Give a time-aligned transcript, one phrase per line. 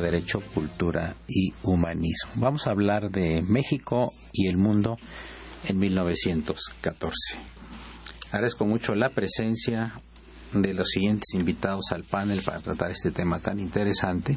[0.00, 2.32] Derecho, Cultura y Humanismo.
[2.36, 4.98] Vamos a hablar de México y el mundo
[5.64, 7.36] en 1914.
[8.32, 9.92] Agradezco mucho la presencia
[10.52, 14.36] de los siguientes invitados al panel para tratar este tema tan interesante,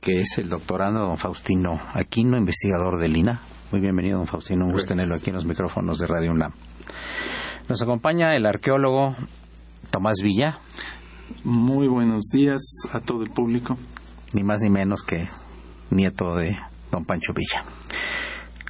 [0.00, 3.40] que es el doctorando don Faustino Aquino, investigador del INA.
[3.72, 6.52] Muy bienvenido, don Faustino, un gusto tenerlo aquí en los micrófonos de Radio UNAM.
[7.68, 9.16] Nos acompaña el arqueólogo
[9.90, 10.60] Tomás Villa.
[11.42, 12.60] Muy buenos días
[12.92, 13.76] a todo el público
[14.34, 15.26] ni más ni menos que
[15.90, 16.56] nieto de
[16.92, 17.64] don Pancho Villa.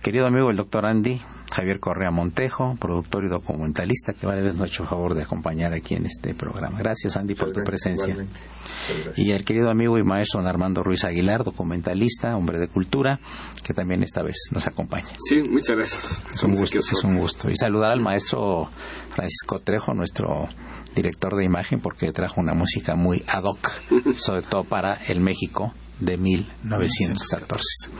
[0.07, 4.67] Querido amigo el doctor Andy, Javier Correa Montejo, productor y documentalista, que vale nos ha
[4.67, 6.79] hecho favor de acompañar aquí en este programa.
[6.79, 8.17] Gracias, Andy, por tu presencia.
[9.17, 13.19] Y el querido amigo y maestro Armando Ruiz Aguilar, documentalista, hombre de cultura,
[13.65, 15.09] que también esta vez nos acompaña.
[15.29, 16.23] Sí, muchas gracias.
[16.33, 17.51] Es un gusto, es un gusto.
[17.51, 18.69] Y saludar al maestro
[19.11, 20.49] Francisco Trejo, nuestro
[20.95, 23.73] director de imagen porque trajo una música muy ad hoc,
[24.19, 27.91] sobre todo para el México de 1914.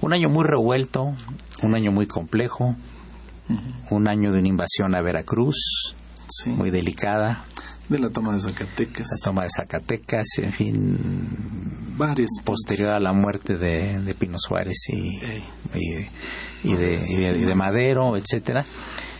[0.00, 1.14] Un año muy revuelto,
[1.62, 2.74] un año muy complejo,
[3.90, 5.94] un año de una invasión a Veracruz,
[6.46, 7.44] muy delicada.
[7.88, 9.08] De la toma de Zacatecas.
[9.10, 10.98] La toma de Zacatecas, en fin.
[11.96, 12.30] Varias.
[12.44, 15.18] Posterior a la muerte de, Pino Suárez y,
[15.74, 18.64] y, de, y, de, Madero, etcétera.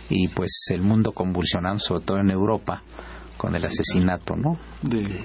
[0.08, 2.82] Y pues el mundo convulsionando, sobre todo en Europa,
[3.36, 4.56] con el asesinato, ¿no?
[4.82, 5.20] De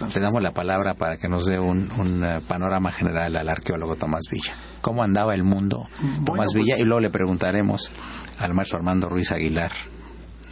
[0.00, 1.88] Le damos la palabra para que nos dé un,
[2.24, 4.52] eh, panorama general al arqueólogo Tomás Villa.
[4.80, 5.88] ¿Cómo andaba el mundo
[6.24, 6.74] Tomás Villa?
[6.74, 7.90] Pues y luego le preguntaremos
[8.38, 9.72] al maestro Armando Ruiz Aguilar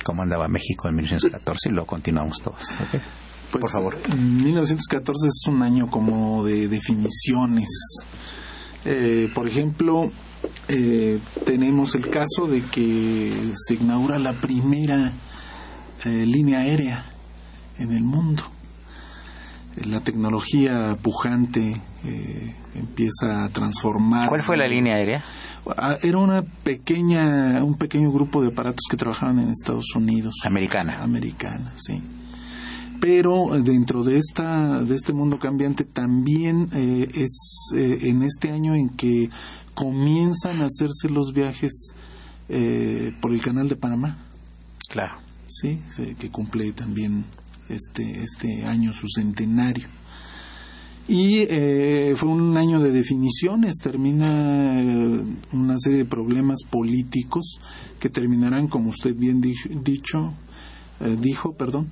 [0.04, 2.62] cómo andaba México en 1914 y luego continuamos todos.
[3.50, 3.96] Pues, Por favor.
[4.08, 7.68] 1914 es un año como de definiciones.
[8.84, 10.10] Eh, por ejemplo,
[10.66, 15.12] eh, tenemos el caso de que se inaugura la primera
[16.04, 17.06] eh, línea aérea
[17.78, 18.42] en el mundo.
[19.82, 24.28] La tecnología pujante eh, empieza a transformar.
[24.28, 25.24] ¿Cuál fue la línea aérea?
[25.76, 30.34] Ah, era una pequeña, un pequeño grupo de aparatos que trabajaban en Estados Unidos.
[30.44, 31.02] Americana.
[31.02, 32.00] Americana, sí.
[33.00, 38.88] Pero dentro de esta, de este mundo cambiante también eh, es en este año en
[38.90, 39.28] que
[39.74, 41.94] comienzan a hacerse los viajes
[43.20, 44.18] por el canal de Panamá.
[44.88, 45.14] Claro.
[45.48, 45.80] ¿sí?
[46.18, 47.24] que cumple también
[47.68, 49.88] este, este año su centenario.
[51.06, 55.22] Y eh, fue un año de definiciones, termina eh,
[55.52, 57.60] una serie de problemas políticos
[58.00, 60.32] que terminarán, como usted bien dicho,
[61.00, 61.88] eh, dijo, perdón,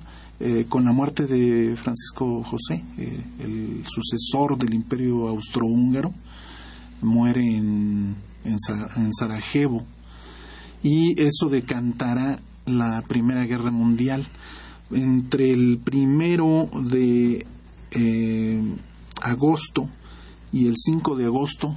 [0.67, 2.83] con la muerte de Francisco José,
[3.39, 6.13] el sucesor del imperio austrohúngaro,
[7.01, 8.57] muere en, en,
[8.97, 9.85] en Sarajevo,
[10.81, 14.25] y eso decantará la Primera Guerra Mundial.
[14.93, 17.45] Entre el primero de
[17.91, 18.61] eh,
[19.21, 19.87] agosto
[20.51, 21.75] y el 5 de agosto,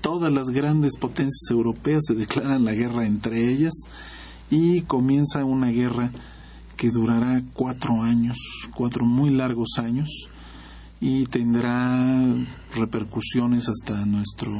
[0.00, 3.72] todas las grandes potencias europeas se declaran la guerra entre ellas
[4.50, 6.12] y comienza una guerra
[6.76, 8.36] que durará cuatro años,
[8.74, 10.28] cuatro muy largos años
[11.00, 12.24] y tendrá
[12.74, 14.52] repercusiones hasta nuestro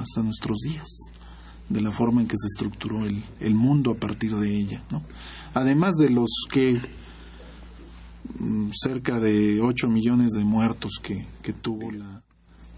[0.00, 0.88] hasta nuestros días
[1.68, 5.02] de la forma en que se estructuró el, el mundo a partir de ella, ¿no?
[5.54, 6.80] Además de los que
[8.72, 12.22] cerca de 8 millones de muertos que, que tuvo la,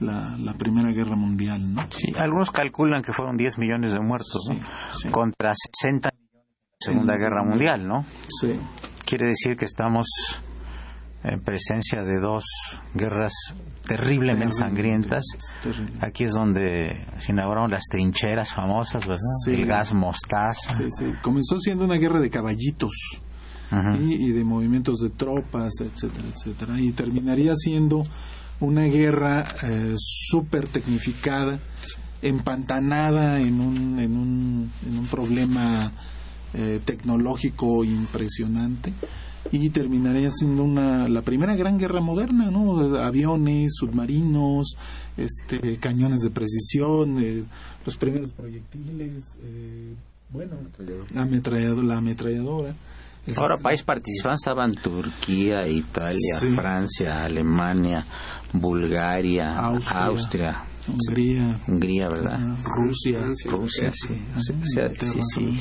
[0.00, 1.86] la, la, Primera Guerra Mundial, ¿no?
[1.90, 4.54] Sí, algunos calculan que fueron 10 millones de muertos, ¿no?
[4.96, 5.08] sí.
[5.10, 8.04] Contra 60 millones de la Segunda Guerra Mundial, ¿no?
[8.40, 8.52] Sí.
[9.04, 10.06] Quiere decir que estamos
[11.22, 12.44] en presencia de dos
[12.94, 13.34] guerras
[13.86, 15.24] terriblemente sangrientas.
[15.62, 15.98] Terrible.
[16.00, 19.20] Aquí es donde se inauguraron las trincheras famosas, ¿verdad?
[19.44, 19.54] Sí.
[19.54, 20.74] El gas mostaza.
[20.74, 21.12] Sí, sí.
[21.22, 23.20] Comenzó siendo una guerra de caballitos.
[24.00, 26.80] Y, y de movimientos de tropas, etcétera, etcétera.
[26.80, 28.04] Y terminaría siendo
[28.60, 31.60] una guerra eh, súper tecnificada,
[32.22, 35.90] empantanada en un, en un, en un problema
[36.54, 38.92] eh, tecnológico impresionante.
[39.52, 44.76] Y terminaría siendo una la primera gran guerra moderna no aviones submarinos
[45.16, 47.44] este cañones de precisión eh,
[47.86, 49.94] los primeros proyectiles eh,
[50.30, 50.56] bueno
[51.14, 52.74] la ametralladora, la ametralladora
[53.36, 56.48] Ahora, país participantes estaban Turquía, Italia, Sí.
[56.54, 58.04] Francia, Alemania,
[58.52, 60.04] Bulgaria, Austria.
[60.04, 62.38] Austria, Hungría Hungría, ¿verdad?
[62.64, 64.20] Rusia Rusia, sí.
[64.38, 65.58] Sí, sí.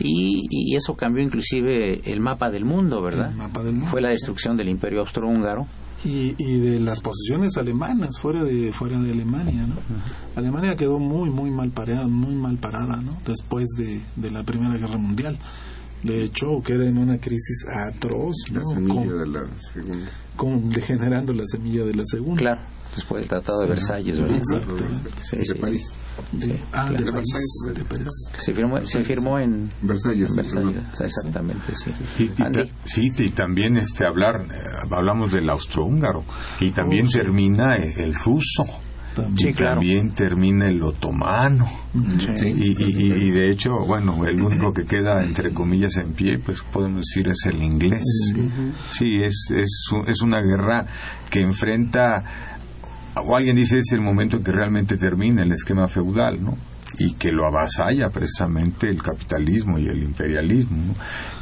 [0.00, 3.30] Y, y eso cambió inclusive el mapa del mundo, ¿verdad?
[3.30, 3.90] El mapa del mundo.
[3.90, 5.66] Fue la destrucción del imperio austrohúngaro.
[6.04, 9.74] y, y de las posiciones alemanas fuera de fuera de Alemania no
[10.36, 14.76] Alemania quedó muy muy mal parada muy mal parada no después de, de la primera
[14.76, 15.36] guerra mundial
[16.02, 18.70] de hecho queda en una crisis atroz La ¿no?
[18.70, 20.08] semilla Con- de la segunda.
[20.36, 22.60] con- degenerando la semilla de la segunda Claro,
[22.94, 24.36] después del Tratado de Versalles, ¿verdad?
[24.36, 25.10] Exactamente.
[25.22, 25.92] Sí, de sí, París.
[26.32, 27.78] De- ah, de De París, Versalles.
[27.78, 28.08] de París.
[28.38, 30.30] Se firmó, se firmó en Versalles.
[30.30, 31.90] en Versalles, exactamente, sí.
[32.18, 34.58] Y, y ta- sí, y también este hablar, eh,
[34.90, 36.24] hablamos del austrohúngaro,
[36.60, 37.18] y también Oh, sí.
[37.18, 38.64] termina el, el ruso,
[39.22, 39.48] También.
[39.50, 41.66] y también termina el otomano,
[42.34, 42.46] Sí.
[42.46, 46.98] y, y- de hecho, bueno, el único que queda entre comillas en pie, pues podemos
[47.06, 48.04] decir es el inglés.
[48.90, 50.86] Sí, es, es, es una guerra
[51.30, 52.24] que enfrenta,
[53.16, 56.56] o alguien dice es el momento en que realmente termina el esquema feudal, ¿no?
[56.96, 60.76] Y que lo avasalla precisamente el capitalismo y el imperialismo.
[60.86, 60.94] ¿no?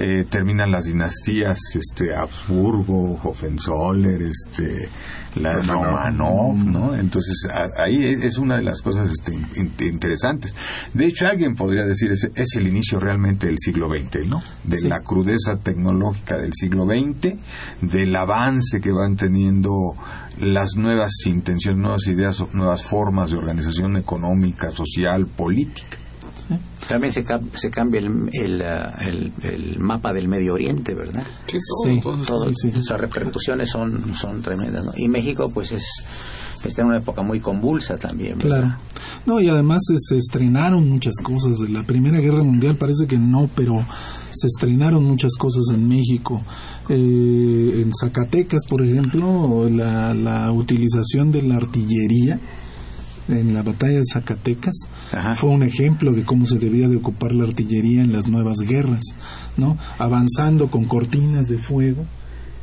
[0.04, 4.88] Eh, terminan las dinastías este, Habsburgo, Hohenzoller, este,
[5.36, 6.56] la Romanov.
[6.56, 6.94] ¿no?
[6.96, 10.54] Entonces a- ahí es es una de las cosas este, in- interesantes.
[10.92, 14.42] De hecho, alguien podría decir es, es el inicio realmente del siglo XX, ¿no?
[14.64, 14.88] De Sí.
[14.88, 17.34] la crudeza tecnológica del siglo XX,
[17.82, 19.70] del avance que van teniendo
[20.38, 25.98] las nuevas intenciones, nuevas ideas, nuevas formas de organización económica, social, política.
[26.88, 27.24] También se,
[27.54, 28.62] se cambia el, el,
[29.00, 31.24] el- el mapa del Medio Oriente, ¿verdad?
[31.46, 32.00] Sí, Sí.
[32.00, 32.44] todo, todo.
[32.44, 32.70] Todo, Sí.
[32.72, 34.84] Las repercusiones son, son tremendas.
[34.84, 34.92] ¿no?
[34.96, 35.88] Y México, pues, es
[36.64, 38.38] está en una época muy convulsa también.
[38.38, 38.60] ¿verdad?
[38.60, 38.76] Claro.
[39.24, 41.58] No, y además se, se estrenaron muchas cosas.
[41.58, 43.84] De la Primera Guerra Mundial parece que no, pero
[44.30, 46.42] se estrenaron muchas cosas en México.
[46.88, 52.38] Eh, en Zacatecas, por ejemplo, la, la utilización de la artillería
[53.28, 54.74] en la batalla de Zacatecas
[55.12, 55.34] Ajá.
[55.34, 59.02] fue un ejemplo de cómo se debía de ocupar la artillería en las nuevas guerras,
[59.56, 59.76] ¿no?
[59.98, 62.04] Avanzando con cortinas de fuego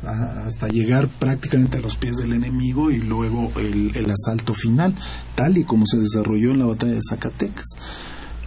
[0.06, 4.94] a- hasta llegar prácticamente a los pies del enemigo y luego el, el asalto final,
[5.34, 7.66] tal y como se desarrolló en la batalla de Zacatecas.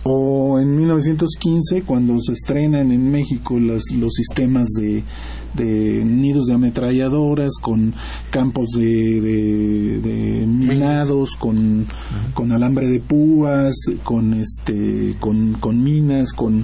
[0.09, 5.03] O en 1915, cuando se estrenan en México las- los sistemas de,
[5.57, 7.93] de nidos de ametralladoras con
[8.29, 8.85] campos de,
[9.21, 11.85] de- de minados, con,
[12.33, 13.73] con alambre de púas,
[14.03, 16.63] con, este, con, con minas, con,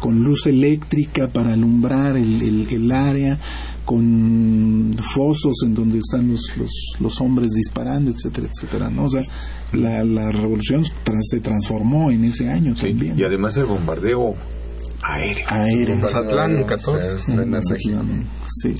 [0.00, 3.38] con luz eléctrica para alumbrar el, el- el área,
[3.84, 8.90] con fosos en donde están los, los, los hombres disparando, etcétera, etcétera.
[8.90, 9.04] ¿no?
[9.04, 9.22] O sea,
[9.72, 10.82] la, la revolución
[11.22, 13.18] se transformó en ese año también.
[13.18, 14.34] Y además el bombardeo
[15.02, 15.44] aéreo.
[15.48, 15.96] Aéreo.
[15.96, 17.08] Mazatlán, 14.
[17.10, 17.74] Se estrena México.
[17.74, 18.26] Efectivamente,
[18.62, 18.74] Sí.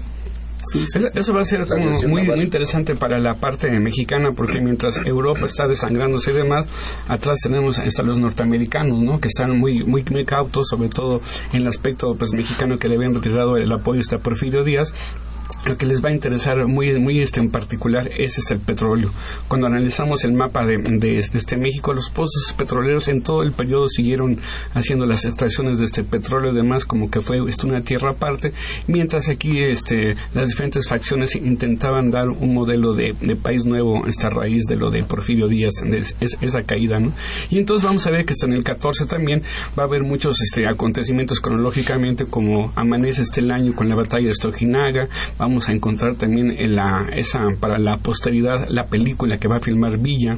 [0.72, 1.64] Sí, sí, Eso- va a ser
[2.08, 6.68] muy, muy interesante para la parte mexicana porque mientras Europa está desangrándose y demás,
[7.06, 9.20] atrás tenemos hasta los norteamericanos, ¿no?
[9.20, 11.20] Que están muy, muy, muy cautos, sobre todo
[11.52, 14.92] en el aspecto pues mexicano que le habían retirado el apoyo hasta Porfirio Díaz
[15.66, 19.10] lo que les va a interesar muy, muy este, en particular es, el petróleo.
[19.48, 23.88] Cuando analizamos el mapa de, de, este México, los pozos petroleros en todo el periodo
[23.88, 24.38] siguieron
[24.74, 28.52] haciendo las extracciones de este petróleo y demás, como que fue esto, una tierra aparte,
[28.86, 34.64] mientras aquí este, las diferentes facciones intentaban dar un modelo de, país nuevo, esta raíz
[34.64, 35.98] de lo de Porfirio Díaz, de
[36.40, 36.98] esa caída.
[36.98, 37.12] ¿no?
[37.50, 39.42] Y entonces vamos a ver que hasta en el 14 también
[39.78, 44.26] va a haber muchos este, acontecimientos cronológicamente, como amanece este el año con la batalla
[44.26, 45.08] de Stojinaga,
[45.38, 49.60] vamos a encontrar también en la, esa, para la posteridad la película que va a
[49.60, 50.32] filmar Villa,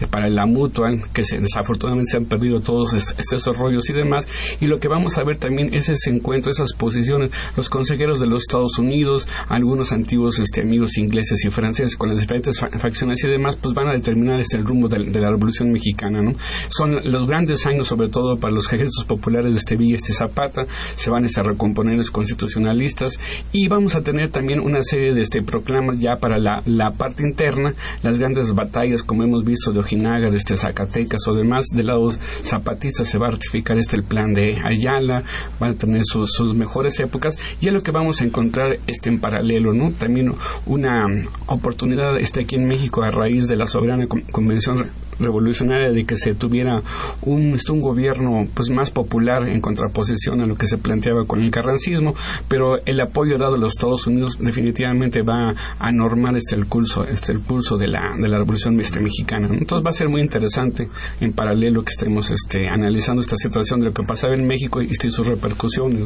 [0.00, 4.26] eh, para la Mutual, que desafortunadamente se han perdido todos estos rollos y demás,
[4.60, 8.26] y lo que vamos a ver también es ese encuentro, esas posiciones, los consejeros de
[8.26, 13.28] los Estados Unidos, algunos antiguos este, amigos ingleses y franceses con las diferentes facciones y
[13.28, 16.32] demás, pues van a determinar este, el rumbo de, la Revolución Mexicana, ¿no?
[16.68, 20.62] Son los grandes años, sobre todo para los ejércitos populares de este Villa, este Zapata,
[20.96, 23.18] se van a recomponer los constitucionalistas
[23.52, 27.22] y vamos a tener también una serie de este, proclamas ya para la, la parte
[27.26, 31.86] interna, las grandes batallas, como hemos visto, de Ojinaga, de este Zacatecas o demás, del
[31.86, 32.10] lado
[32.42, 35.22] zapatista se va a ratificar este el plan de Ayala,
[35.60, 39.10] van a tener sus, sus mejores épocas, y es lo que vamos a encontrar este
[39.10, 39.90] en paralelo, ¿no?
[39.92, 40.32] También
[40.66, 41.06] una
[41.46, 44.90] oportunidad este aquí en México a raíz de la soberana convención
[45.22, 46.80] revolucionaria de que se tuviera
[47.22, 51.40] un, este, un gobierno pues más popular en contraposición a lo que se planteaba con
[51.40, 52.14] el carrancismo,
[52.48, 57.04] pero el apoyo dado a los Estados Unidos definitivamente va a normar este el curso,
[57.04, 59.48] este el pulso de la, de la revolución este, mexicana.
[59.50, 60.88] Entonces va a ser muy interesante
[61.20, 64.90] en paralelo que estemos este, analizando esta situación de lo que pasaba en México y,
[64.90, 66.02] este, sus repercusiones.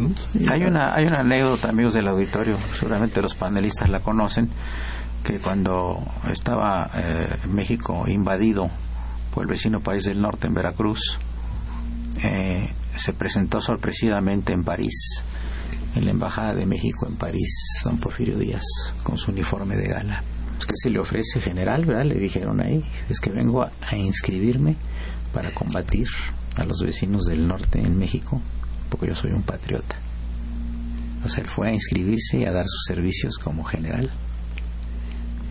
[0.51, 4.49] Hay una hay una anécdota, amigos del auditorio, seguramente los panelistas la conocen,
[5.25, 5.99] que cuando
[6.31, 8.69] estaba eh, México invadido
[9.43, 11.19] el vecino país del norte, en Veracruz,
[12.23, 15.23] eh, se presentó sorpresivamente en París,
[15.95, 18.65] en la Embajada de México en París, don Porfirio Díaz,
[19.03, 20.23] con su uniforme de gala.
[20.67, 21.85] ¿Qué se le ofrece, general?
[21.85, 22.05] ¿verdad?
[22.05, 24.77] Le dijeron ahí, es que vengo a, inscribirme
[25.33, 26.09] para combatir
[26.57, 28.41] a los vecinos del norte en México,
[28.89, 29.97] porque yo soy un patriota.
[31.25, 34.11] O sea, él fue a inscribirse y a dar sus servicios como general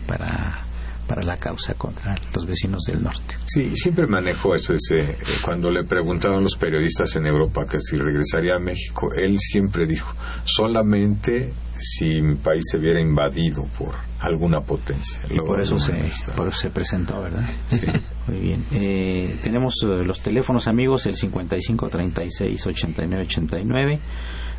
[0.06, 0.65] para
[1.06, 3.36] para la causa contra los vecinos del norte.
[3.46, 4.74] Sí, siempre manejó eso.
[4.74, 9.38] Ese, eh, cuando le preguntaban los periodistas en Europa que si regresaría a México, él
[9.38, 15.20] siempre dijo, solamente si mi país se viera invadido por alguna potencia.
[15.30, 15.92] Y por, eso se,
[16.34, 17.48] por eso se presentó, ¿verdad?
[17.70, 17.86] Sí.
[18.28, 18.64] Muy bien.
[18.72, 24.00] Eh, tenemos eh, los teléfonos amigos, el 5536 8989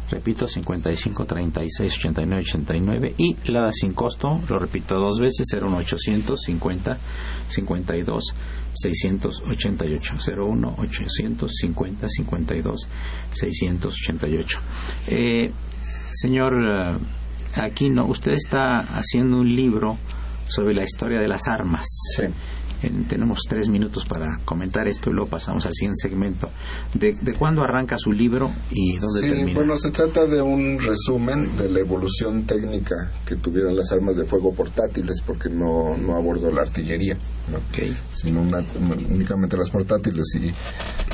[0.09, 6.39] repito 55 36 89 89 y la da sin costo lo repito dos veces 01800
[6.39, 6.97] 50
[7.49, 8.35] 52
[8.73, 12.87] 688 01 850 52
[13.33, 14.59] 688
[15.07, 15.51] eh,
[16.11, 16.97] señor eh,
[17.55, 19.97] Aquino usted está haciendo un libro
[20.47, 21.87] sobre la historia de las armas.
[22.15, 22.25] Sí
[23.07, 26.49] tenemos tres minutos para comentar esto y luego pasamos al siguiente segmento.
[26.93, 29.53] ¿De, cuándo arranca su libro y dónde sí, termina?
[29.53, 34.25] Bueno, se trata de un resumen de la evolución técnica que tuvieron las armas de
[34.25, 37.17] fuego portátiles, porque no, no abordo la artillería,
[38.13, 38.41] sino
[39.09, 40.25] únicamente las portátiles.
[40.35, 40.53] Y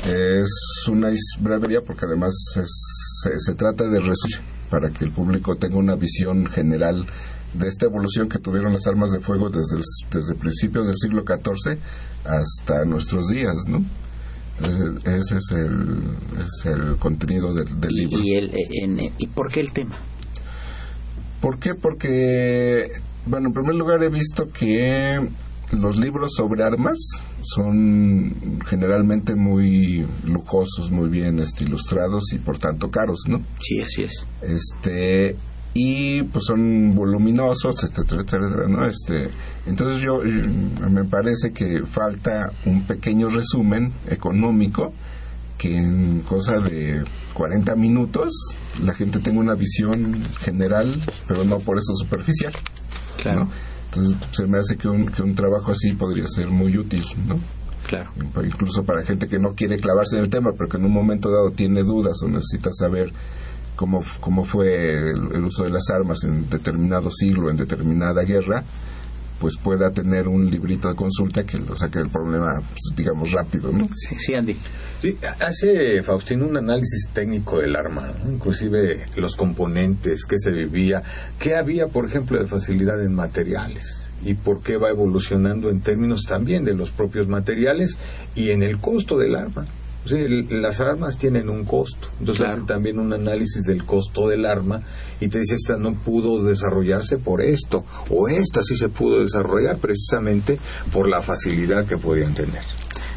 [0.08, 0.48] es
[0.88, 5.94] una brevería porque además se, se trata de resumir para que el público tenga una
[5.94, 7.06] visión general
[7.54, 9.82] de esta evolución que tuvieron las armas de fuego desde,
[10.12, 11.78] desde principios del siglo XIV
[12.24, 13.84] hasta nuestros días, ¿no?
[15.04, 15.98] ese es el,
[16.38, 18.20] es el contenido del, libro.
[18.20, 19.98] ¿Y, el, ¿Y por qué el tema?
[21.40, 21.74] ¿Por qué?
[21.74, 22.90] Porque,
[23.26, 25.20] bueno, en primer lugar he visto que
[25.72, 26.98] los libros sobre armas
[27.42, 33.42] son generalmente muy lujosos, muy bien este, ilustrados y por tanto caros, ¿no?
[33.60, 34.26] Sí, así es.
[34.42, 35.36] Este,
[35.74, 38.86] y pues son voluminosos, etcétera, etcétera, ¿no?
[38.86, 39.28] Este,
[39.66, 40.20] entonces yo
[40.88, 44.92] me parece que falta un pequeño resumen económico
[45.58, 47.02] que en cosa de
[47.34, 48.32] 40 minutos
[48.82, 50.94] la gente tenga una visión general,
[51.26, 52.52] pero no por eso superficial.
[53.20, 53.48] Claro.
[53.86, 57.38] Entonces se me hace que un, que un trabajo así podría ser muy útil, ¿no?
[57.86, 58.10] Claro.
[58.44, 61.30] Incluso para gente que no quiere clavarse en el tema, pero que en un momento
[61.30, 63.12] dado tiene dudas o necesita saber
[63.76, 68.64] cómo, cómo fue el, uso de las armas en determinado siglo, en determinada guerra,
[69.40, 73.72] pues pueda tener un librito de consulta que lo saque del problema, pues, digamos, rápido,
[73.72, 73.88] ¿no?
[73.94, 74.56] Sí, sí, Andy.
[75.02, 81.02] Sí, hace Faustino un análisis técnico del arma, inclusive los componentes, qué se vivía,
[81.38, 86.22] qué había, por ejemplo, de facilidad en materiales y por qué va evolucionando en términos
[86.26, 87.98] también de los propios materiales
[88.34, 89.66] y en el costo del arma.
[90.06, 90.16] Sí,
[90.50, 94.82] las armas tienen un costo, entonces hace también un análisis del costo del arma
[95.18, 99.78] y te dice esta no pudo desarrollarse por esto o esta sí se pudo desarrollar
[99.78, 100.58] precisamente
[100.92, 102.62] por la facilidad que podían tener.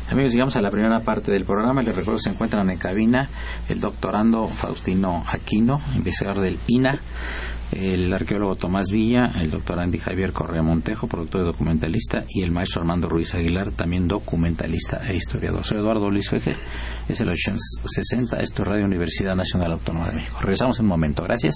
[0.10, 1.84] Amigos, llegamos a la primera parte del programa.
[1.84, 3.28] Les recuerdo que se encuentran en cabina
[3.68, 6.98] el doctorando Faustino Aquino, investigador del INA,
[7.74, 12.52] el arqueólogo Tomás Villa, el doctor Andy Javier Correa Montejo, productor y documentalista, y el
[12.52, 15.66] maestro Armando Ruiz Aguilar, también documentalista e historiador.
[15.66, 16.56] Soy Eduardo Luis Feje,
[17.10, 20.38] es el 860, esto es Radio Universidad Nacional Autónoma de México.
[20.40, 21.56] Regresamos en un momento, gracias.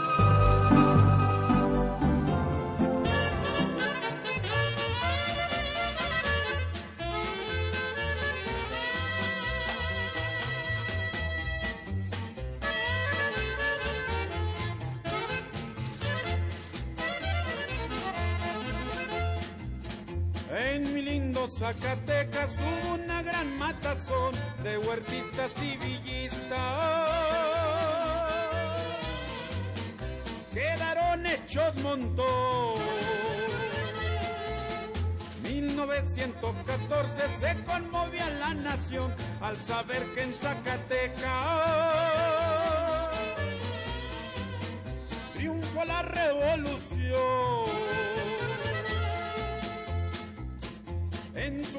[21.71, 26.49] Zacatecas hubo una gran matazón de huertistas y villistas.
[30.53, 32.81] Quedaron hechos montón.
[35.43, 40.80] 1914 se conmovía la nación al saber que en Zacatecas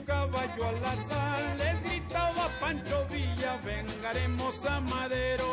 [0.03, 5.45] su caballo al azar le gritaba Pancho Villa, vengaremos a Madero.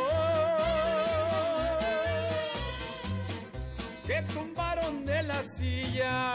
[4.06, 6.34] Que tumbaron de la silla.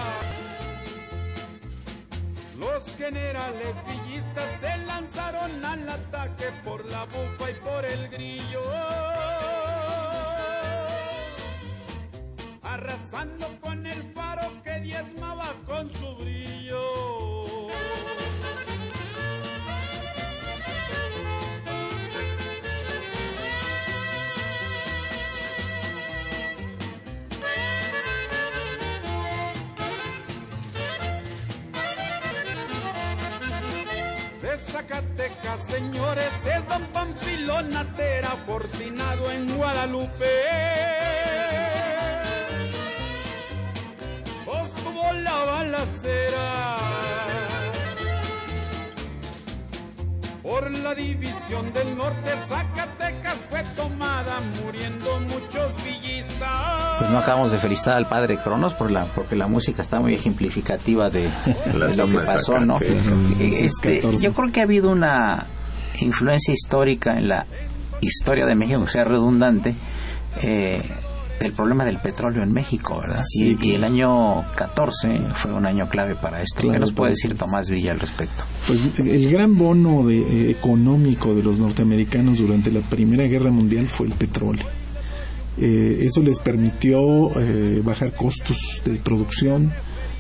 [2.59, 8.63] Los generales villistas se lanzaron al ataque por la bufa y por el grillo.
[12.63, 16.94] Arrasando con el faro que diezmaba con su brillo.
[35.69, 40.25] Señores, es don Pampilón Atera, fortinado en Guadalupe.
[44.45, 46.74] Sostuvo la balacera
[50.45, 56.99] por la división del norte, Zacatecas fue tomada, muriendo muchos villistas.
[56.99, 60.13] Pues no acabamos de felicitar al padre Cronos por la, porque la música está muy
[60.13, 62.77] ejemplificativa de, de lo que pasó, ¿no?
[63.41, 65.47] Este, yo creo que ha habido una
[66.01, 67.47] influencia histórica en la
[68.03, 69.75] historia de México, que sea redundante,
[70.43, 70.83] eh,
[71.45, 73.23] el problema del petróleo en México, ¿verdad?
[73.27, 76.63] Sí, y, y, el año 14 fue un año clave para esto.
[76.63, 78.45] Claro, ¿Qué nos puede pues, decir Tomás Villa al respecto?
[78.67, 83.87] Pues el gran bono de, eh, económico de los norteamericanos durante la Primera Guerra Mundial
[83.87, 84.67] fue el petróleo.
[85.57, 86.99] Eh, eso les permitió
[87.39, 89.73] eh, bajar costos de producción,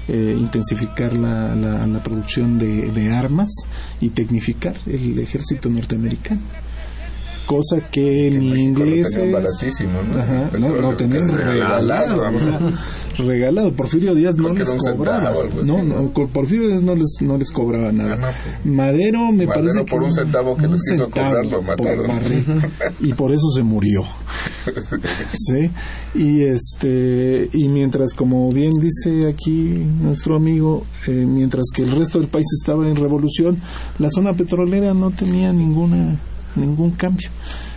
[0.06, 3.50] eh, intensificar la, la, la producción de, de, armas
[4.00, 6.40] y tecnificar el ejército norteamericano.
[7.46, 8.30] Cosa que.
[8.30, 10.18] Lo baratísimo, ¿no?
[10.18, 12.24] Ajá, no, lo tenían regalado.
[12.24, 12.70] regalado,
[13.18, 13.72] regalado.
[13.72, 15.32] Porfirio Díaz no les cobraba.
[15.64, 18.18] No, no, Porfirio Díaz no les, no les cobraba nada.
[18.22, 18.32] Ah,
[18.64, 18.72] no.
[18.72, 22.10] Madero me Madero parece por que un centavo que les quiso cobrar lo mataron.
[23.00, 24.02] y por eso se murió.
[25.34, 25.70] sí.
[26.14, 32.20] Y este y mientras como bien dice aquí nuestro amigo, eh, mientras que el resto
[32.20, 33.58] del país estaba en revolución,
[33.98, 36.16] la zona petrolera no tenía ninguna
[36.56, 37.30] ningún cambio.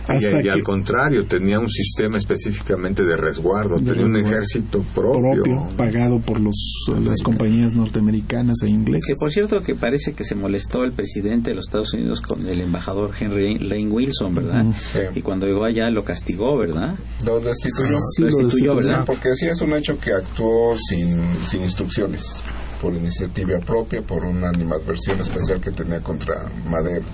[0.06, 4.18] Hasta y, y al contrario, tenía un sistema específicamente de resguardo, de tenía resguardo.
[4.18, 5.42] un ejército propio.
[5.42, 5.76] propio.
[5.76, 6.56] pagado por los,
[7.02, 9.06] las compañías norteamericanas e inglesas.
[9.06, 12.48] Que por cierto que parece que se molestó el presidente de los Estados Unidos con
[12.48, 14.64] el embajador Henry Lane Wilson, ¿verdad?
[14.78, 14.98] Sí.
[15.14, 16.94] Y cuando llegó allá lo castigó, ¿verdad?
[17.26, 17.98] Lo destituyó.
[18.16, 19.04] Sí, lo destituyó, ¿verdad?
[19.04, 22.42] Porque sí es un hecho que actuó sin, sin instrucciones,
[22.80, 27.04] por iniciativa propia, por una animadversión especial que tenía contra Madero.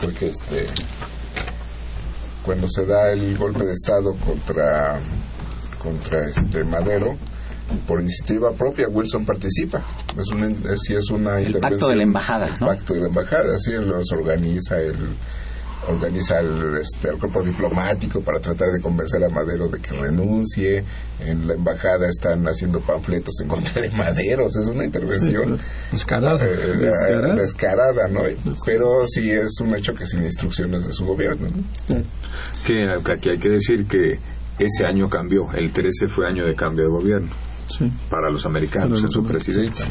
[0.00, 0.66] Fue que este
[2.44, 4.98] cuando se da el golpe de estado contra
[5.78, 7.14] contra este Madero
[7.86, 9.82] por iniciativa propia Wilson participa.
[10.18, 12.66] Es una, es, es una El pacto de la embajada, ¿no?
[12.66, 14.96] pacto de la embajada, sí, los organiza, él
[15.88, 20.84] organiza el, este, el cuerpo diplomático para tratar de convencer a Madero de que renuncie.
[21.20, 24.46] En la embajada están haciendo panfletos en contra de Madero.
[24.46, 25.58] O sea, es una intervención
[25.90, 26.44] Descarada.
[26.44, 27.34] eh, Descarada.
[27.34, 28.20] eh, descarada, ¿no?
[28.64, 31.48] Pero sí es un hecho que sin instrucciones de su gobierno.
[31.88, 32.02] ¿no?
[32.66, 34.18] Que aquí hay que decir que
[34.58, 35.52] ese año cambió.
[35.54, 37.28] El 13 fue año de cambio de gobierno
[37.68, 37.90] Sí.
[38.08, 39.86] para los americanos Para en su presidencia.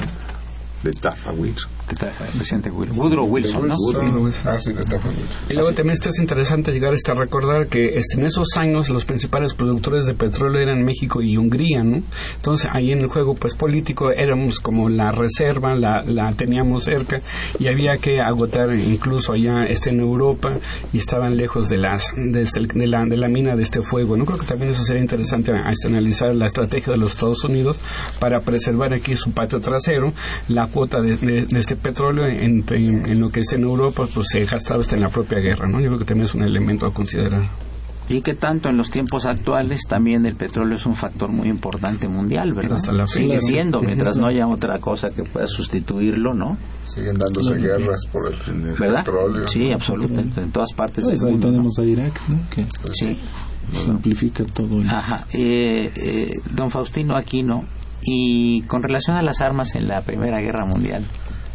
[0.84, 1.70] De Tafa Wilson.
[1.88, 3.76] Que tra- el presidente Woodrow Wilson, ¿no?
[3.78, 4.52] Wilson.
[4.52, 5.42] Ah, sí, de Tafa Wilson.
[5.50, 9.06] Y luego también esto es interesante llegar hasta recordar que este, en esos años los
[9.06, 12.02] principales productores de petróleo eran México y Hungría, ¿no?
[12.36, 17.18] Entonces ahí en el juego pues político éramos como la reserva, la, la teníamos cerca
[17.60, 20.58] y había que agotar incluso allá este, en Europa
[20.92, 24.18] y estaban lejos de las de, este- de la, de la mina de este fuego.
[24.18, 27.44] No creo que también eso sería interesante a- este, analizar la estrategia de los Estados
[27.46, 27.80] Unidos
[28.20, 30.12] para preservar aquí su patio trasero,
[30.50, 34.08] la cuota de, de- de este petróleo en, en- en lo que está en Europa
[34.14, 35.80] pues se gastaba hasta en la propia guerra, ¿no?
[35.80, 37.44] Yo creo que también es un elemento a considerar.
[38.10, 42.08] Y que tanto en los tiempos actuales también el petróleo es un factor muy importante
[42.08, 42.78] mundial, ¿verdad?
[42.78, 46.58] Hasta la Sigue siendo, mientras no haya otra cosa que pueda sustituirlo, ¿no?
[46.86, 49.04] Siguen dándose guerras por el ¿Verdad?
[49.04, 49.46] petróleo.
[49.50, 51.48] Sí, absolutamente, en todas partes Pues del ahí mundo.
[51.48, 51.52] ¿no?
[51.54, 52.40] tenemos a Irak, ¿no?
[52.50, 53.18] Que Sí.
[53.90, 54.88] amplifica todo el...
[54.90, 55.26] Ajá.
[55.34, 57.66] Eh, eh, don Faustino Aquino,
[58.02, 61.04] y con relación a las armas en la Primera Guerra Mundial,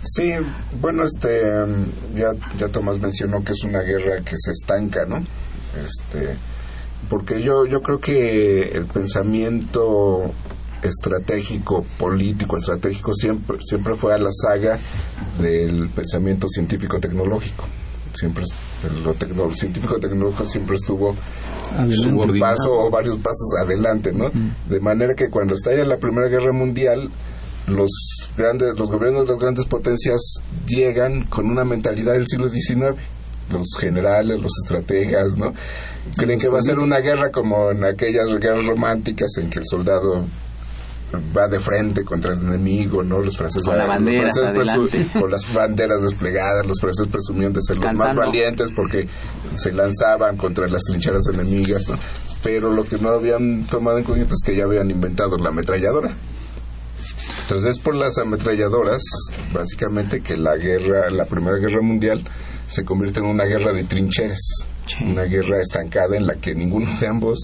[0.05, 0.33] Sí,
[0.81, 5.19] bueno, este, mm, ya, ya Tomás mencionó que es una guerra que se estanca, ¿no?
[5.81, 6.35] Este,
[7.09, 10.31] porque yo, yo creo que el pensamiento
[10.83, 14.79] estratégico, político, estratégico siempre, siempre fue a la saga
[15.41, 17.65] del pensamiento científico-tecnológico.
[18.15, 18.45] Siempre,
[19.05, 21.15] lo, tecno- científico-tecnológico siempre estuvo
[22.09, 24.31] un paso o varios pasos adelante, ¿no?
[24.69, 27.09] De manera que cuando estalla la Primera Guerra Mundial,
[27.67, 27.91] los
[28.37, 30.21] grandes, los gobiernos de las grandes potencias
[30.67, 32.97] llegan con una mentalidad del siglo XIX.
[33.51, 35.53] Los generales, los estrategas, ¿no?
[36.17, 39.67] Creen que va a ser una guerra como en aquellas guerras románticas en que el
[39.67, 40.25] soldado
[41.37, 43.21] va de frente contra el enemigo, ¿no?
[43.21, 47.77] Los franceses Con la los franceses con las banderas desplegadas, los franceses presumían de ser
[47.77, 49.07] los más valientes porque
[49.55, 51.97] se lanzaban contra las trincheras enemigas, ¿no?
[52.43, 56.13] Pero lo que no habían tomado en cuenta es que ya habían inventado la ametralladora.
[57.53, 59.03] Entonces, por las ametralladoras,
[59.53, 62.25] básicamente que la guerra, la Primera Guerra Mundial
[62.67, 64.41] se convierte en una guerra de trincheras,
[64.87, 65.05] Sí.
[65.05, 67.41] una guerra estancada en la que ninguno de ambos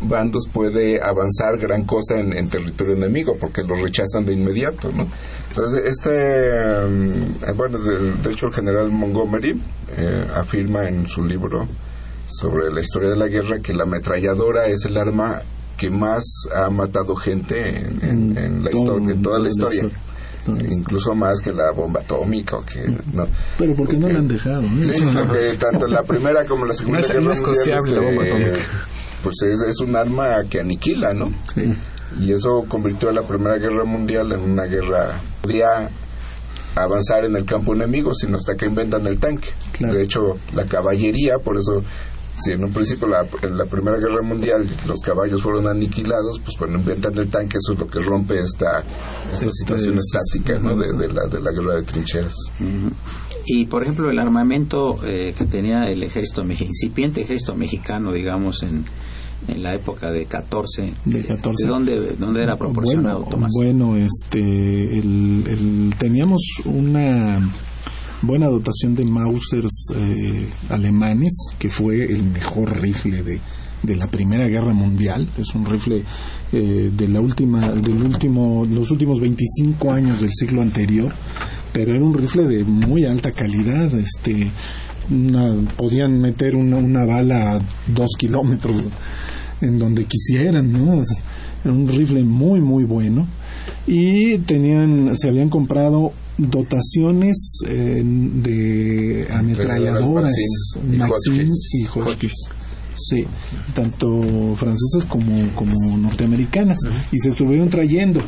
[0.00, 5.06] bandos puede avanzar gran cosa en, en territorio enemigo porque lo rechazan de inmediato, ¿no?
[5.50, 9.60] Entonces, este, eh, bueno, de, de hecho el general Montgomery
[9.94, 11.68] eh, afirma en su libro
[12.28, 15.42] sobre la historia de la guerra que la ametralladora es el arma
[15.80, 16.22] que más
[16.54, 19.82] ha matado gente en, en- en la Todo- historia, en toda la historia.
[20.46, 22.80] Incluso más que la bomba atómica o que
[23.14, 23.26] no.
[23.58, 24.62] Pero ¿por qué no Porque- la han dejado?
[24.62, 24.84] eh?
[24.84, 28.02] Sí, porque tanto la primera como la segunda No es- guerra no es costeable la
[28.02, 28.58] bomba atómica.
[29.22, 31.32] Pues es, es un arma que aniquila, ¿no?
[32.20, 35.88] Y eso convirtió a la primera guerra mundial en una guerra podría
[36.74, 39.48] avanzar en el campo enemigo, sino hasta que inventan el tanque.
[39.72, 39.94] Claro.
[39.94, 40.20] De hecho,
[40.54, 41.82] la caballería, por eso
[42.34, 46.56] si en un principio la, en la Primera Guerra Mundial los caballos fueron aniquilados, pues
[46.56, 50.58] cuando inventan el tanque eso es lo que rompe esta, esta Este situación es- estática
[50.60, 50.76] ¿no?
[50.76, 52.34] de, de la, de la guerra de trincheras.
[53.46, 58.62] Y por ejemplo, el armamento eh, que tenía el ejército mexicano, incipiente ejército mexicano, digamos,
[58.62, 58.84] en,
[59.48, 61.64] en la época de 14, De 14.
[61.64, 63.50] ¿de dónde, dónde era proporcionado, bueno, Tomás?
[63.56, 64.40] Bueno, este,
[64.98, 67.40] el, el- teníamos una
[68.22, 73.40] buena dotación de Mausers eh, alemanes, que fue el mejor rifle de,
[73.82, 75.26] de la Primera Guerra Mundial.
[75.38, 76.04] Es un rifle
[76.52, 81.12] eh, de la última, del último, los últimos 25 años del siglo anterior,
[81.72, 83.92] pero era un rifle de muy alta calidad.
[83.98, 84.50] Este,
[85.76, 88.76] podían meter una, una bala a dos kilómetros
[89.60, 91.00] en donde quisieran, ¿no?
[91.64, 93.26] Era un rifle muy, muy bueno.
[93.86, 96.12] Y tenían, se habían comprado
[96.48, 100.32] dotaciones eh, de ametralladoras
[100.86, 102.32] Maxim y Hotchkiss.
[102.92, 103.24] Sí,
[103.72, 106.78] tanto francesas como, como norteamericanas.
[107.12, 108.20] Y se estuvieron trayendo.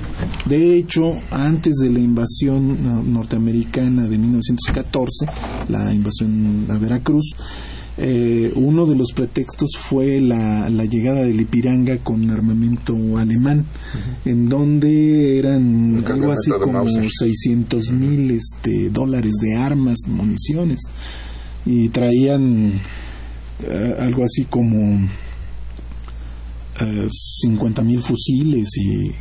[0.47, 5.27] De hecho, antes de la invasión no- norteamericana de 1914,
[5.69, 7.33] la invasión a Veracruz,
[8.05, 13.65] eh, uno de los pretextos fue la, la llegada del Ipiranga con armamento alemán,
[14.25, 17.13] en donde eran algo así como Mausers.
[17.21, 20.81] 600 mil este, dólares de armas, municiones,
[21.65, 22.73] y traían
[23.63, 25.07] eh, algo así como
[27.41, 29.13] 50 mil fusiles y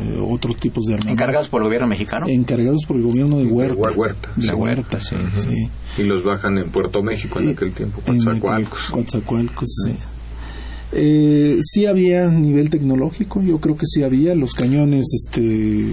[0.00, 1.22] eh, otros tipos de armamento.
[1.22, 2.26] ¿Encargados por el gobierno mexicano?
[2.28, 3.90] Encargados por el gobierno de Huerta.
[3.94, 4.28] Huerta.
[4.36, 5.16] De Huerta, sí.
[5.34, 5.68] sí.
[5.98, 8.90] Y los bajan en Puerto México en aquel tiempo, Coatzacoalcos.
[8.90, 9.92] Coatzacoalcos, sí.
[10.92, 15.92] Eh, sí había nivel tecnológico, yo creo que sí había los cañones, este,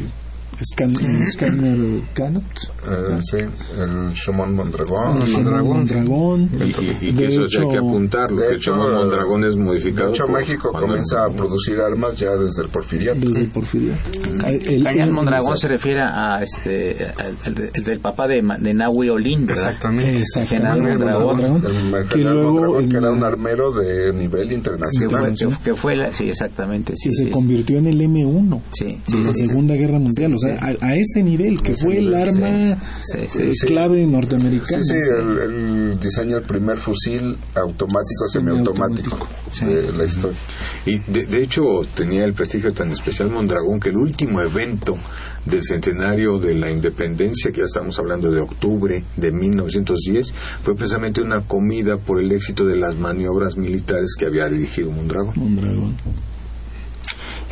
[0.64, 2.44] Scan- Scanner Canot,
[2.88, 5.20] Eh, sí, el Shomon Mondragón.
[5.66, 6.50] Mondragón.
[6.54, 8.72] Y, y- y De que eso sí hay que hecho- apuntarlo, de que el hecho,
[8.72, 10.10] Chomón Mondragón es De modificado.
[10.12, 13.20] hecho, por México comienza a producir armas ya desde el porfiriato.
[13.20, 14.10] desde el porfiriato.
[14.46, 18.42] El- Cañón el- Mondragón se refiere a este al- el, de- el del papá de,
[18.60, 19.50] de Nahui Olin.
[19.50, 20.24] Exactamente.
[20.48, 21.66] General Mondragón.
[21.66, 25.36] El que luego Mondragón, que era un armero de nivel Que internacional.
[25.36, 28.62] fue, que, que fue la- sí, exactamente, sí, que se sí, convirtió en el M1
[28.72, 29.48] sí, de sí, la sí.
[29.48, 32.78] Segunda Guerra Mundial, o sea, a, a ese nivel, que fue el arma
[33.16, 34.84] eh, clave norteamericana.
[34.84, 39.92] Sí, sí, el, el diseño del primer fusil automático, semiautomático Semiautomático.
[39.92, 40.38] de la historia.
[40.86, 41.64] Y de, de hecho
[41.96, 44.98] tenía el prestigio tan especial Mondragón que el último evento
[45.46, 51.22] del centenario de la independencia, que ya estamos hablando de octubre de 1910, fue precisamente
[51.22, 55.34] una comida por el éxito de las maniobras militares que había dirigido Mondragón.
[55.36, 55.96] Mondragón.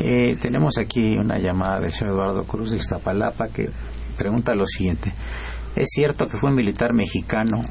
[0.00, 3.70] Eh, tenemos aquí una llamada del señor Eduardo Cruz de Iztapalapa que
[4.16, 5.12] pregunta lo siguiente.
[5.76, 7.62] ¿Es cierto que fue un militar mexicano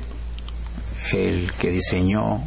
[1.14, 2.42] el que diseñó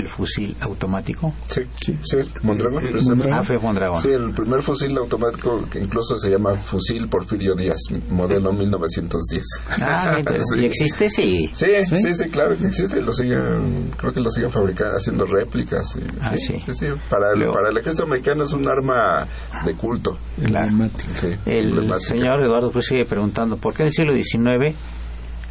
[0.00, 1.32] el fusil automático?
[1.48, 1.96] Sí, sí,
[2.42, 2.82] Mondragón.
[2.90, 3.32] precisamente.
[3.32, 4.00] Ah, fue Mondragón.
[4.00, 7.78] Sí, el primer fusil automático que incluso se llama fusil Porfirio Díaz,
[8.10, 9.44] modelo 1910.
[9.80, 10.18] Ah,
[10.54, 10.60] Sí.
[10.60, 11.10] ¿Y existe?
[11.10, 11.50] Sí.
[11.52, 13.00] Sí, sí, sí, claro que existe.
[13.02, 15.96] Lo siguen, creo que lo siguen fabricando, haciendo réplicas.
[15.96, 16.58] y- Ah, sí.
[16.64, 16.86] sí, sí.
[17.08, 19.26] Para, el, Luego- para el ejército americano es un arma
[19.64, 20.16] de culto.
[20.44, 20.68] Claro.
[20.68, 21.14] Emblemático.
[21.14, 24.74] Sí, El señor Eduardo Cruz sigue preguntando, ¿por qué en el siglo XIX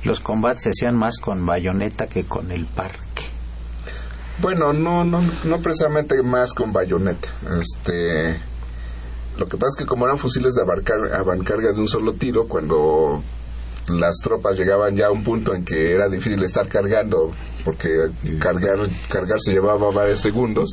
[0.03, 3.12] los combates se hacían más con bayoneta que con el parque?
[4.41, 7.29] Bueno, no, no, no precisamente más con bayoneta.
[7.59, 8.39] Este,
[9.37, 12.47] lo que pasa es que como eran fusiles de abarcar, avancarga de un solo tiro,
[12.47, 13.21] cuando
[13.89, 17.31] las tropas llegaban ya a un punto en que era difícil estar cargando,
[17.65, 17.89] porque
[18.39, 18.77] cargar,
[19.09, 20.69] cargar se llevaba varios segundos,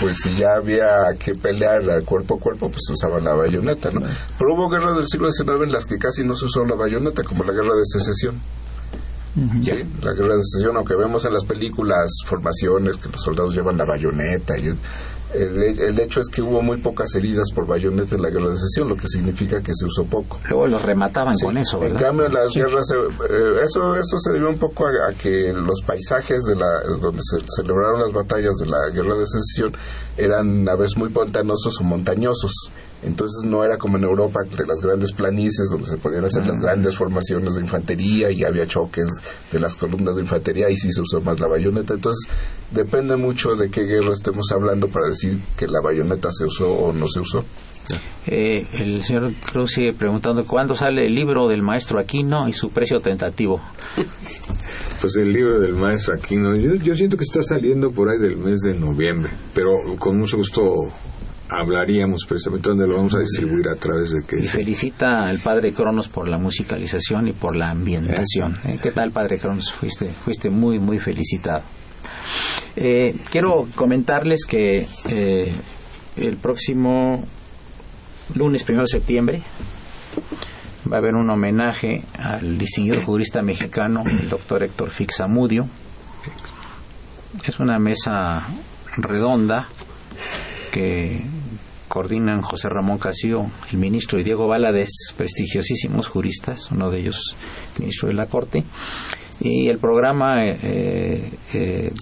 [0.00, 4.00] pues si ya había que pelear cuerpo a cuerpo, pues se usaba la bayoneta, ¿no?
[4.38, 7.24] Pero hubo guerras del siglo XIX en las que casi no se usó la bayoneta,
[7.24, 8.40] como la guerra de secesión.
[9.34, 13.76] Sí, la guerra de secesión, aunque vemos en las películas formaciones que los soldados llevan
[13.76, 14.56] la bayoneta.
[14.58, 14.68] Y
[15.34, 18.56] el, el hecho es que hubo muy pocas heridas por bayoneta en la guerra de
[18.56, 20.38] secesión, lo que significa que se usó poco.
[20.48, 22.00] Luego los remataban Sí, con eso, En ¿verdad?
[22.00, 26.44] cambio, las guerras, eh, eso, eso se debió un poco a, a que los paisajes
[26.44, 26.66] de la,
[27.00, 29.72] donde se celebraron las batallas de la guerra de secesión
[30.16, 32.52] eran a veces muy pantanosos o montañosos.
[33.04, 36.58] Entonces no era como en Europa, de las grandes planicies donde se podían hacer las
[36.58, 39.08] grandes formaciones de infantería y había choques
[39.52, 41.94] de las columnas de infantería y sí se usó más la bayoneta.
[41.94, 42.28] Entonces
[42.70, 46.92] depende mucho de qué guerra estemos hablando para decir que la bayoneta se usó o
[46.92, 47.44] no se usó.
[48.26, 52.70] Eh, el señor Cruz sigue preguntando, ¿cuándo sale el libro del maestro Aquino y su
[52.70, 53.60] precio tentativo?
[55.00, 58.38] Pues el libro del maestro Aquino, yo, yo siento que está saliendo por ahí del
[58.38, 60.62] mes de noviembre, pero con mucho gusto
[61.48, 64.48] hablaríamos precisamente dónde lo vamos a distribuir a través de Y qué.
[64.48, 68.58] felicita al padre Cronos por la musicalización y por la ambientación.
[68.64, 68.78] ¿Eh?
[68.82, 69.72] ¿Qué tal, padre Cronos?
[69.72, 71.62] Fuiste, fuiste muy, muy felicitado.
[72.76, 75.54] Eh, quiero comentarles que eh,
[76.16, 77.24] el próximo
[78.34, 79.42] lunes, primero de septiembre,
[80.90, 85.68] va a haber un homenaje al distinguido jurista mexicano, el doctor Héctor Fixamudio.
[87.44, 88.46] Es una mesa
[88.96, 89.68] redonda
[90.74, 91.22] que
[91.86, 97.36] coordinan José Ramón Casio, el ministro, y Diego Valadez, prestigiosísimos juristas, uno de ellos
[97.78, 98.64] ministro de la Corte.
[99.38, 101.92] Y el programa eh, eh,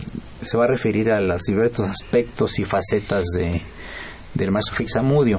[0.41, 3.61] se va a referir a los diversos aspectos y facetas de,
[4.33, 5.37] del maestro Fixamudio.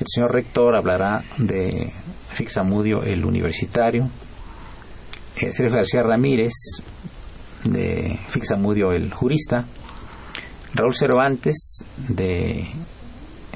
[0.00, 1.92] El señor rector hablará de
[2.32, 4.10] Fixamudio, el universitario.
[5.36, 6.52] Eh, Sergio García Ramírez,
[7.62, 9.64] de Fixamudio, el jurista.
[10.74, 12.66] Raúl Cervantes, de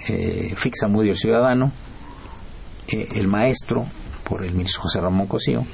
[0.09, 1.73] eh, Fixamudio, ciudadano.
[2.89, 3.87] Eh, el maestro,
[4.29, 5.65] por el ministro José Ramón Cosío.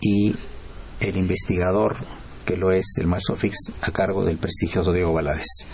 [0.00, 0.34] Y
[1.00, 1.96] el investigador,
[2.44, 5.66] que lo es el maestro Fix, a cargo del prestigioso Diego Valadez.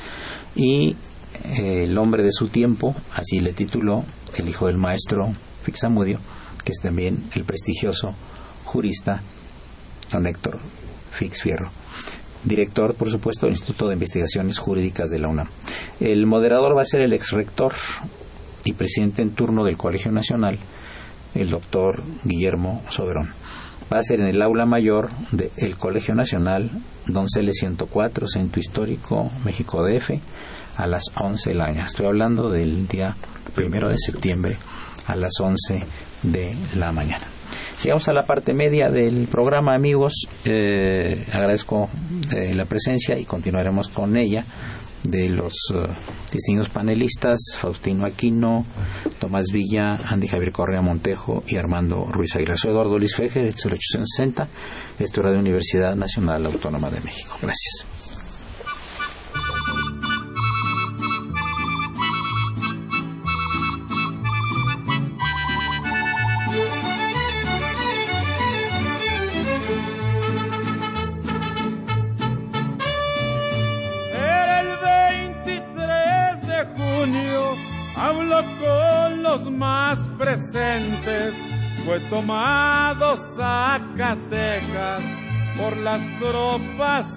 [0.54, 0.96] Y
[1.44, 4.04] eh, el hombre de su tiempo, así le tituló
[4.36, 5.32] el hijo del maestro
[5.62, 6.18] Fixamudio,
[6.64, 8.14] que es también el prestigioso
[8.64, 9.22] jurista
[10.10, 10.58] don Héctor
[11.12, 11.70] Fix Fierro.
[12.44, 15.48] Director, por supuesto, del Instituto de Investigaciones Jurídicas de la UNAM.
[16.00, 17.72] El moderador va a ser el ex rector
[18.64, 20.58] y presidente en turno del Colegio Nacional,
[21.34, 23.30] el doctor Guillermo Soberón.
[23.92, 26.70] Va a ser en el aula mayor del Colegio Nacional,
[27.06, 30.12] Donceles 104, Centro Histórico, México DF,
[30.76, 31.70] a las 11 de la.
[31.70, 33.14] Estoy hablando del día
[33.54, 34.56] primero de septiembre
[35.06, 35.84] a las 11
[36.22, 37.33] de la mañana.
[37.82, 40.26] Llegamos a la parte media del programa, amigos.
[40.44, 41.88] Eh, agradezco
[42.34, 44.44] eh, la presencia y continuaremos con ella
[45.02, 45.86] de los eh,
[46.32, 48.64] distintos panelistas, Faustino Aquino,
[49.18, 52.58] Tomás Villa, Andy Javier Correa Montejo y Armando Ruiz Aguilar.
[52.58, 54.48] Soy Eduardo Luis Fejer, esto es 860,
[54.98, 57.36] esto de Universidad Nacional Autónoma de México.
[57.42, 57.93] Gracias.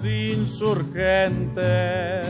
[0.02, 2.26] Insurgentes.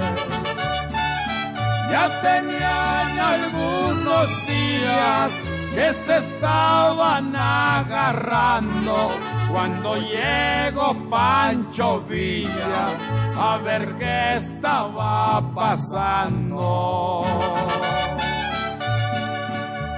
[1.91, 5.33] Ya tenían algunos días
[5.75, 9.09] que se estaban agarrando
[9.51, 12.91] cuando llegó Pancho Villa
[13.35, 17.25] a ver qué estaba pasando.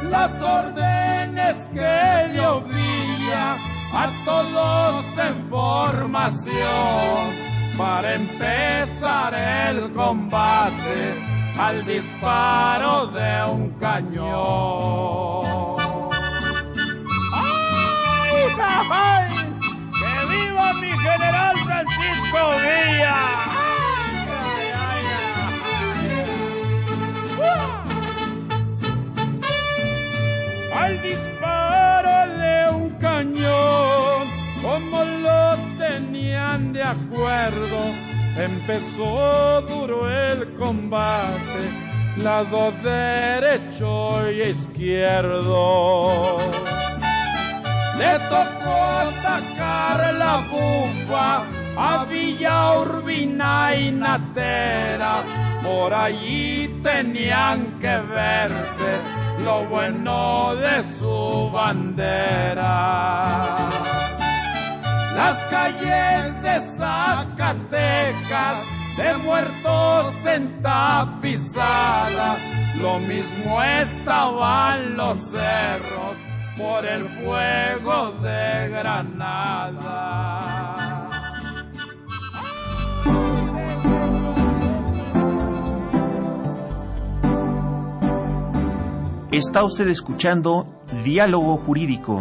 [0.09, 3.57] Las órdenes que dio Villa
[3.93, 7.30] a todos en formación
[7.81, 11.15] para empezar el combate
[11.59, 15.41] al disparo de un cañón.
[17.33, 18.33] ¡Ay,
[18.91, 19.29] ay!
[19.99, 23.21] ¡Que viva mi general Francisco Villa!
[23.57, 24.15] ¡Ay,
[24.89, 25.39] ay, ay!
[30.83, 34.29] Al disparo de un cañón,
[34.61, 35.20] como
[35.91, 37.79] lo tenían de acuerdo,
[38.37, 41.69] empezó duro el combate,
[42.17, 46.37] lado derecho y izquierdo.
[47.99, 51.45] Le tocó atacar la bufa
[51.77, 55.23] a Villa Urbina y Natera.
[55.63, 59.01] Por allí tenían que verse
[59.45, 62.81] lo bueno de su bandera.
[65.15, 72.37] Las calles de Zacatecas de muertos en tapizada,
[72.77, 76.17] lo mismo estaban los cerros
[76.57, 80.21] por el fuego de Granada.
[89.33, 90.67] Está usted escuchando
[91.05, 92.21] Diálogo Jurídico,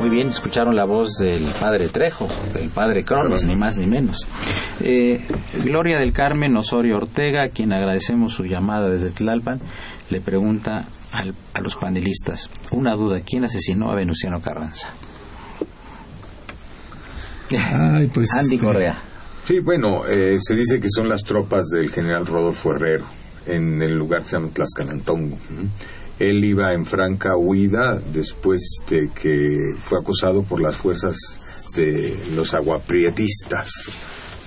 [0.00, 4.26] Muy bien, escucharon la voz del padre Trejo, del padre Cronos, ni más ni menos.
[4.80, 5.22] Eh,
[5.62, 9.60] Gloria del Carmen Osorio Ortega, a quien agradecemos su llamada desde Tlalpan,
[10.08, 14.88] le pregunta al- a los panelistas una duda: ¿quién asesinó a Venustiano Carranza?
[17.52, 18.30] Ay, pues.
[18.32, 19.02] Andy este, Correa.
[19.44, 23.04] Sí, bueno, eh, se dice que son las tropas del general Rodolfo Herrero
[23.46, 25.36] en el lugar que se llama Tlaxcalantongo.
[26.20, 31.16] Él iba en franca huida después de que fue acosado por las fuerzas
[31.74, 33.70] de los aguaprietistas.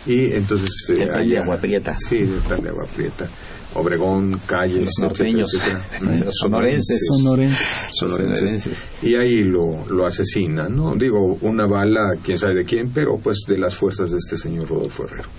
[0.06, 0.70] Y entonces...
[0.90, 1.96] eh, plan de allá- Agua Prieta.
[1.98, 3.28] Sí, del plan de Agua Prieta.
[3.76, 6.16] Obregón, Calles, Los norteños, etcétera, etcétera.
[6.26, 7.08] los sonorenses.
[7.08, 7.90] Sonorenses.
[7.92, 8.62] sonorenses.
[8.62, 8.86] Sonorenses.
[9.02, 10.94] Y ahí lo, lo asesinan, ¿no?
[10.96, 14.70] Digo, una bala, quién sabe de quién, pero pues de las fuerzas de este señor
[14.70, 15.30] Rodolfo Herrero.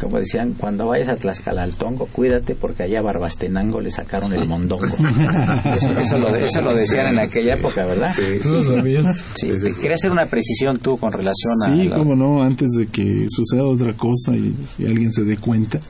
[0.00, 4.84] Como decían, cuando vayas a Tlaxcalaltongo, cuídate porque allá a Barbastenango le sacaron el mondongo.
[5.74, 8.12] Eso, eso lo, eso lo decían en aquella época, ¿verdad?
[8.14, 9.22] Sí, ¿Tú lo sabías?
[9.34, 11.66] Sí, te- quería hacer una precisión tú con relación a...
[11.66, 15.36] Sí, la- cómo no, antes de que suceda otra cosa y, y alguien se dé
[15.38, 15.80] cuenta.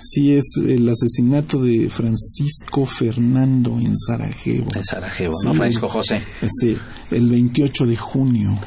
[0.00, 4.66] Sí, es el asesinato de Francisco Fernando en Sarajevo.
[4.74, 5.52] En Sarajevo, ¿no?
[5.52, 5.58] Sí.
[5.58, 6.22] Francisco José.
[6.60, 6.76] Sí,
[7.12, 8.58] el 28 de junio.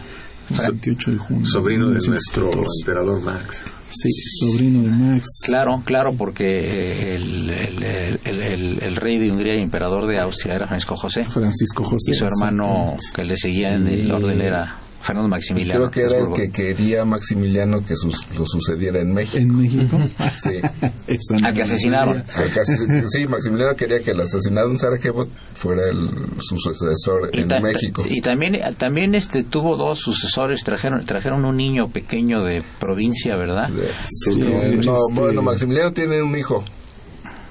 [0.49, 1.45] El 28 de junio.
[1.45, 2.69] Sobrino de nuestro 1914.
[2.81, 3.61] emperador Max.
[3.89, 5.25] Sí, sobrino de Max.
[5.45, 10.19] Claro, claro, porque eh, el, el, el, el- el rey de Hungría y emperador de
[10.19, 11.23] Austria era Francisco José.
[11.25, 12.11] Francisco José.
[12.11, 14.75] Y su hermano que le seguía en el orden era
[15.07, 15.89] Fernando Maximiliano.
[15.89, 19.37] Creo que era el que quería Maximiliano que sus- lo sucediera en México.
[19.37, 19.97] En México.
[20.37, 20.61] Sí.
[21.43, 22.23] Al que asesinaron.
[22.27, 22.73] sí,
[23.07, 26.09] sí, Maximiliano quería que el asesinado en Sarajevo fuera el,
[26.41, 28.03] su sucesor Y, en México.
[28.07, 33.69] y también también este tuvo dos sucesores trajeron trajeron un niño pequeño de provincia verdad
[34.03, 34.39] Sí,
[34.85, 36.63] no, bueno, Maximiliano tiene un hijo,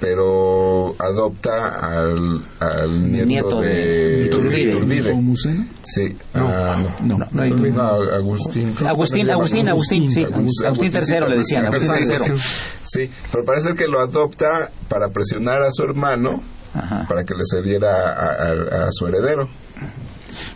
[0.01, 1.69] pero adopta
[1.99, 4.71] al, al nieto, Nieto de de, Iturbide.
[4.73, 5.15] Iturbide.
[5.85, 7.83] Sí, No, ah, no, no, no, no,
[8.13, 8.75] Agustín.
[8.87, 11.97] Agustín Agustín Agustín sí Agustín III le decían Agustín.
[12.11, 12.37] III
[12.85, 16.43] Sí, pero parece que lo adopta para presionar a su hermano
[16.75, 17.07] Ajá.
[17.09, 19.49] para que le cediera a, a- a su heredero.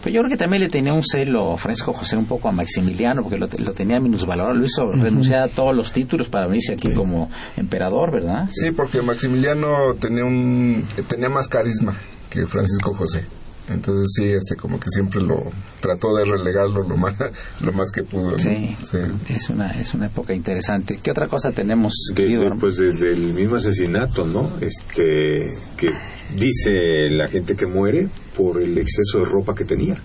[0.02, 3.22] Pero yo creo que también le tenía un celo Francisco José un poco a Maximiliano
[3.22, 4.54] porque lo, te- lo tenía minusvalorado.
[4.54, 9.02] Lo hizo renunciar a todos los títulos para venirse aquí como emperador verdad Sí, porque
[9.02, 11.96] Maximiliano tenía un tenía más carisma
[12.28, 13.24] que Francisco José.
[13.70, 15.44] Entonces sí, este como que siempre lo
[15.80, 17.14] trató de relegarlo lo más
[17.60, 18.32] lo más que pudo.
[18.32, 18.38] ¿no?
[18.38, 18.98] Sí, Sí.
[19.28, 20.98] es una es una época interesante.
[21.02, 22.42] ¿Qué otra cosa tenemos, De- querido?
[22.44, 24.50] de- pues desde el mismo asesinato, ¿no?
[24.60, 25.90] Este, que
[26.36, 29.96] dice la gente que muere por el exceso de ropa que tenía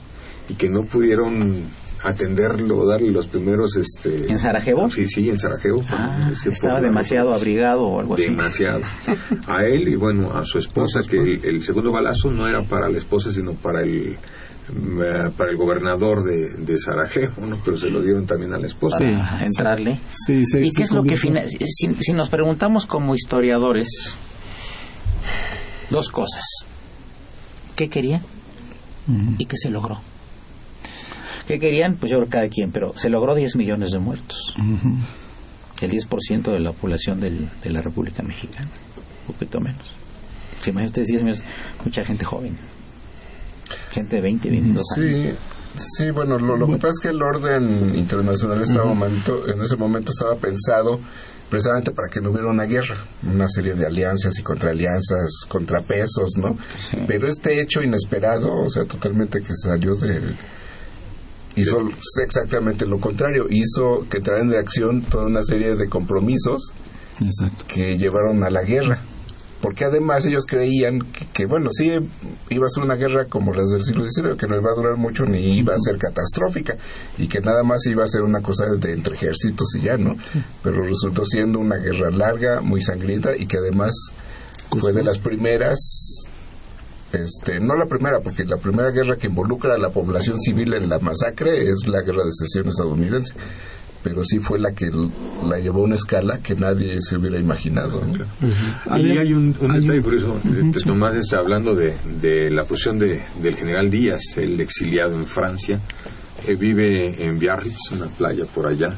[0.47, 1.55] y que no pudieron
[2.05, 4.31] atenderlo, darle los primeros, este...
[4.31, 4.89] ¿En Sarajevo?
[4.89, 5.83] Sí, sí, en Sarajevo.
[5.89, 8.23] Ah, estaba demasiado abrigado o algo así.
[8.23, 8.81] demasiado.
[9.47, 12.89] A él y bueno, a su esposa, que el, el segundo balazo no era para
[12.89, 14.17] la esposa, sino para el
[14.67, 17.59] eh, para el gobernador de, de Sarajevo, ¿no?
[17.63, 18.97] Pero se lo dieron también a la esposa.
[18.97, 19.99] Para entrarle.
[20.11, 24.17] Sí, se- ¿Y qué es lo que si, si nos preguntamos como historiadores
[25.89, 26.43] dos cosas?
[27.75, 28.21] ¿Qué querían
[29.37, 29.99] y qué se logró?
[31.47, 31.95] ¿Qué querían?
[31.95, 34.55] Pues yo creo cada quien, pero se logró 10 millones de muertos.
[35.81, 38.67] El 10% de la población del- de la República Mexicana,
[39.27, 39.85] un poquito menos.
[40.61, 41.43] Si imaginan ustedes 10 millones,
[41.83, 42.55] mucha gente joven.
[43.91, 45.35] Gente de 20, 22 años.
[45.75, 49.61] Sí, sí, bueno, lo, lo que pasa es que el orden internacional estaba momento, en
[49.61, 50.99] ese momento estaba pensado
[51.49, 52.97] precisamente para que no hubiera una guerra,
[53.31, 56.57] una serie de alianzas y contraalianzas, contrapesos, ¿no?
[57.07, 60.35] Pero este hecho inesperado, o sea, totalmente que salió del
[61.55, 61.77] hizo
[62.23, 66.73] exactamente lo contrario, hizo que traen de acción toda una serie de compromisos
[67.21, 67.65] Exacto.
[67.67, 69.01] que llevaron a la guerra.
[69.61, 71.91] Porque además ellos creían que, que, bueno, sí
[72.49, 74.95] iba a ser una guerra como las del siglo XIX, que no iba a durar
[74.95, 76.77] mucho ni iba a ser catastrófica
[77.17, 80.15] y que nada más iba a ser una cosa de entre ejércitos y ya, ¿no?
[80.61, 83.95] Pero resultó siendo una guerra larga, muy sangrienta y que además
[84.69, 85.79] fue de las primeras
[87.13, 90.89] este, no la primera, porque la primera guerra que involucra a la población civil en
[90.89, 93.33] la masacre es la guerra de secesión estadounidense,
[94.03, 94.91] pero sí fue la que
[95.47, 98.01] la llevó a una escala que nadie se hubiera imaginado.
[98.05, 98.13] ¿no?
[98.97, 100.85] Y hay un, un Hay detalle un- Ujú, este, sí.
[100.85, 105.79] Tomás está hablando de, de la posición de, del general Díaz, el exiliado en Francia,
[106.47, 108.93] eh, vive en Biarritz, una playa por allá,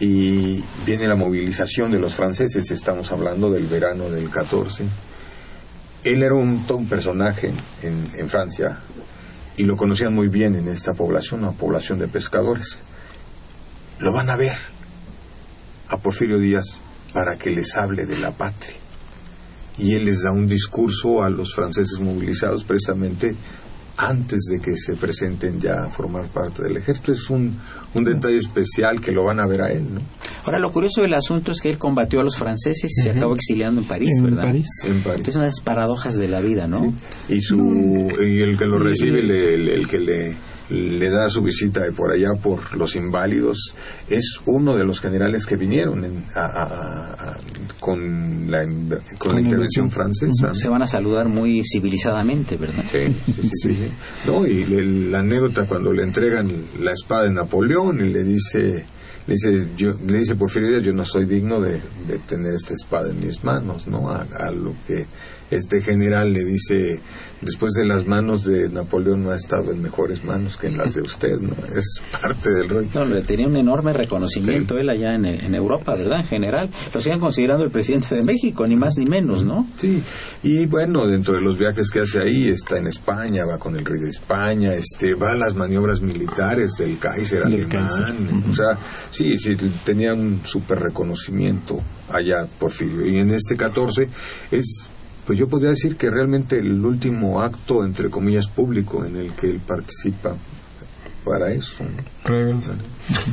[0.00, 4.84] y viene la movilización de los franceses, estamos hablando del verano del 14.
[6.04, 7.52] Él era un, personaje
[7.82, 8.78] en, en Francia
[9.56, 12.80] y lo conocían muy bien en esta población, una población de pescadores.
[13.98, 14.56] Lo van a ver
[15.88, 16.78] a Porfirio Díaz
[17.12, 18.74] para que les hable de la patria.
[19.78, 23.34] Y él les da un discurso a los franceses movilizados precisamente
[23.96, 27.12] antes de que se presenten ya a formar parte del ejército.
[27.12, 27.56] Es un,
[27.94, 30.00] un detalle especial que lo van a ver a él, ¿no?
[30.44, 33.34] Ahora, lo curioso del asunto es que él combatió a los franceses y se acabó
[33.34, 34.42] exiliando en París, En ¿verdad?
[34.42, 34.66] París.
[34.84, 35.18] En París.
[35.18, 36.92] Entonces, unas paradojas de la vida, ¿no?
[37.28, 40.36] y su y el que lo recibe le- el, el que le
[40.70, 43.74] le da su visita de por allá por los inválidos
[44.08, 47.36] es uno de los generales que vinieron en- a- a- a-
[47.84, 48.64] con la
[49.18, 52.82] con, la intervención francesa Se van a saludar muy civilizadamente, ¿verdad?
[52.90, 53.78] Sí.
[54.26, 58.86] No, y le- la anécdota cuando le entregan la espada de Napoleón y le dice,
[59.26, 61.72] le dice, yo, le dice Porfirio Díaz, yo no soy digno de,
[62.08, 64.08] de tener esta espada en mis manos, ¿no?
[64.08, 65.04] A, a lo que
[65.50, 67.00] este general le dice,
[67.44, 70.94] después de las manos de Napoleón no ha estado en mejores manos que en las
[70.94, 71.54] de usted, ¿no?
[71.76, 72.88] Es parte del rollo.
[72.94, 76.20] No, le tenía un enorme reconocimiento él allá en, en Europa, ¿verdad?
[76.20, 76.70] En general.
[76.92, 79.66] Lo siguen considerando el presidente de México, ni más ni menos, ¿no?
[79.76, 80.02] Sí,
[80.42, 83.84] y bueno, dentro de los viajes que hace ahí, está en España, va con el
[83.84, 88.50] rey de España, este, va a las maniobras militares del Kaiser Del alemán, Kaiser.
[88.50, 88.78] o sea,
[89.10, 91.80] sí, sí, tenía un súper reconocimiento
[92.12, 93.06] allá Porfirio.
[93.06, 94.08] Y en este 14
[94.50, 94.90] es,
[95.26, 99.50] pues yo podría decir que realmente el último acto, entre comillas, público en el que
[99.50, 100.34] él participa
[101.24, 101.84] para eso.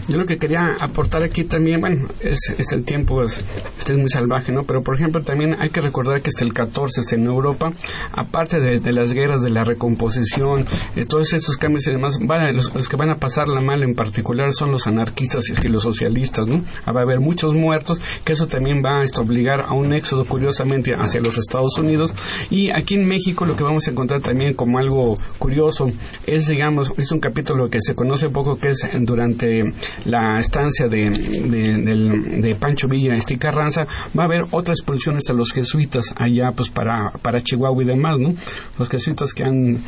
[0.10, 3.42] Yo lo que quería aportar aquí también, bueno, es, es el tiempo, es,
[3.80, 4.64] este es muy salvaje, ¿no?
[4.64, 7.72] Pero por ejemplo también hay que recordar que hasta el 14, este, en Europa,
[8.12, 10.66] aparte de, las guerras, de la recomposición,
[10.96, 13.96] de todos estos cambios y demás, van, los, que van a pasar la mal en
[13.96, 16.62] particular son los anarquistas y los socialistas, ¿no?
[16.94, 20.26] Va a haber muchos muertos, que eso también va a esto, obligar a un éxodo
[20.26, 22.14] curiosamente hacia los Estados Unidos.
[22.50, 25.88] Y aquí en México lo que vamos a encontrar también como algo curioso
[26.26, 29.64] es, digamos, es un capítulo que se conoce poco que es durante
[30.06, 35.52] la estancia de, de, Pancho Villa y Carranza, va a haber otras expulsiones a los
[35.52, 38.34] jesuitas allá pues para, para Chihuahua y demás, ¿no?
[38.78, 39.80] Los jesuitas que han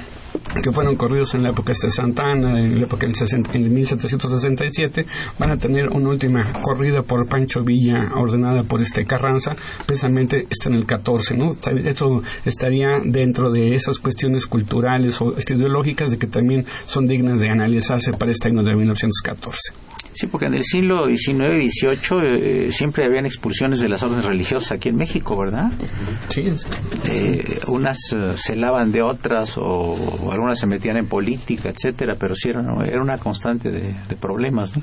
[0.61, 3.15] que fueron corridos en la época de Santana, en la época del
[3.53, 5.05] en 1767,
[5.39, 9.55] van a tener una última corrida por Pancho Villa ordenada por este Carranza,
[9.85, 11.51] precisamente está en el 14, ¿no?
[11.85, 17.49] Eso estaría dentro de esas cuestiones culturales o ideológicas de que también son dignas de
[17.49, 19.92] analizarse para este año de 1914.
[20.13, 24.73] Sí, porque en el siglo XIX y XVIII siempre habían expulsiones de las órdenes religiosas
[24.73, 25.71] aquí en México, ¿verdad?
[26.27, 26.43] Sí.
[27.05, 32.35] Eh, unas eh, se lavan de otras o, algunas se metían en política, etcétera, pero
[32.35, 34.73] sí era, era una constante de, problemas.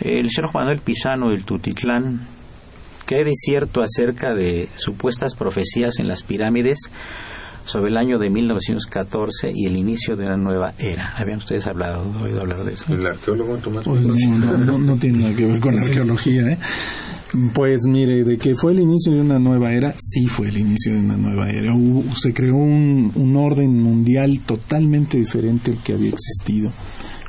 [0.00, 2.20] El señor Juan Manuel Pisano del Tutitlán,
[3.06, 6.90] ¿qué de cierto acerca de supuestas profecías en las pirámides?
[7.68, 11.12] Sobre el año de 1914 y el inicio de una nueva era.
[11.16, 12.94] ¿Habían ustedes hablado, oído hablar de eso?
[12.94, 16.58] El arqueólogo Tomás pues no, no, tiene nada que ver con la arqueología, ¿eh?
[17.52, 20.94] Pues mire, de que fue el inicio de una nueva era, sí fue el inicio
[20.94, 21.74] de una nueva era.
[22.14, 26.72] se creó un, un orden mundial totalmente diferente al que había existido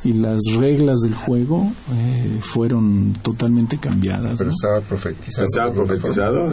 [0.04, 4.38] y las reglas del juego eh, fueron totalmente cambiadas.
[4.38, 5.46] Pero estaba profetizado.
[5.46, 6.52] ¿Estaba profetizado?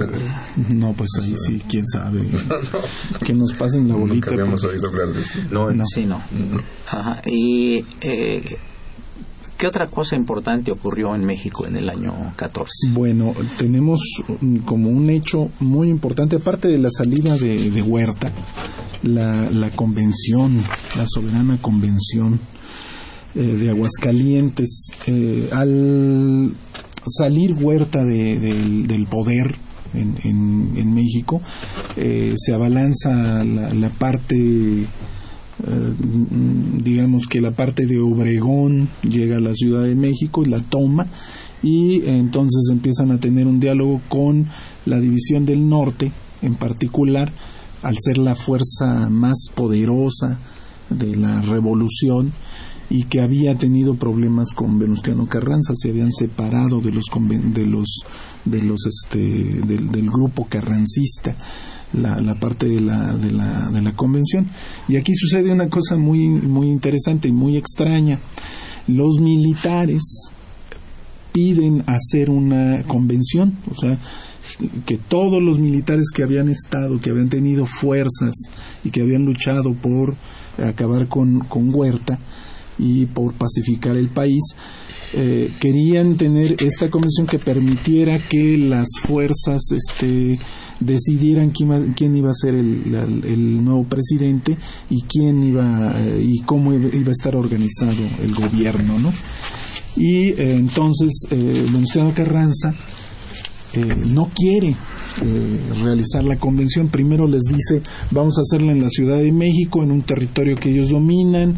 [0.75, 2.27] No, pues ahí sí, quién sabe.
[3.25, 4.31] que nos pasen la bolita.
[4.31, 5.39] Nunca habíamos oído hablar de eso.
[5.51, 6.21] No, sí, no.
[6.89, 7.23] Ajá.
[7.27, 7.85] Y.
[8.01, 8.59] Eh,
[9.57, 12.91] ¿Qué otra cosa importante ocurrió en México en el año 14?
[12.91, 14.01] Bueno, tenemos
[14.67, 18.31] como un hecho muy importante, aparte de la salida de, de Huerta,
[19.03, 20.63] la, la convención,
[20.99, 22.39] la soberana convención
[23.37, 26.55] eh, de Aguascalientes, eh, al
[27.07, 29.55] salir Huerta del poder
[29.93, 31.43] en, México,
[31.99, 34.87] eh, se abalanza la, parte,
[36.83, 41.07] digamos que la parte de Obregón llega a la Ciudad de México y la toma,
[41.63, 44.47] y entonces empiezan a tener un diálogo con
[44.87, 46.11] la División del Norte,
[46.41, 47.31] en particular,
[47.83, 50.39] al ser la fuerza más poderosa
[50.89, 52.33] de la revolución,
[52.91, 57.05] y que había tenido problemas con Venustiano Carranza, se habían separado de los
[57.53, 57.87] de los
[58.45, 61.37] de los este del, grupo carrancista.
[61.93, 64.47] La, la, parte de la, de, la, de la convención.
[64.89, 68.19] Y aquí sucede una cosa muy, muy interesante y muy extraña.
[68.89, 70.03] Los militares
[71.33, 73.99] piden hacer una convención, o sea,
[74.87, 78.35] que todos los militares que habían estado, que habían tenido fuerzas
[78.85, 80.17] y que habían luchado por
[80.59, 82.19] acabar con, con Huerta,
[82.79, 84.43] y por pacificar el país,
[85.13, 90.39] eh, querían tener esta convención que permitiera que las fuerzas este,
[90.81, 94.57] decidieran quién, iba a ser el, nuevo presidente
[94.91, 99.13] y quién iba eh, y cómo iba a estar organizado el gobierno, ¿no?
[99.97, 102.75] Y eh, entonces Venustiano Carranza
[104.07, 104.75] no quiere
[105.83, 106.89] realizar la convención.
[106.89, 110.71] Primero les dice, vamos a hacerla en la Ciudad de México, en un territorio que
[110.71, 111.57] ellos dominan,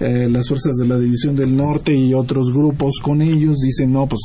[0.00, 4.06] eh, las fuerzas de la División del Norte y otros grupos con ellos dicen, no,
[4.06, 4.20] pues,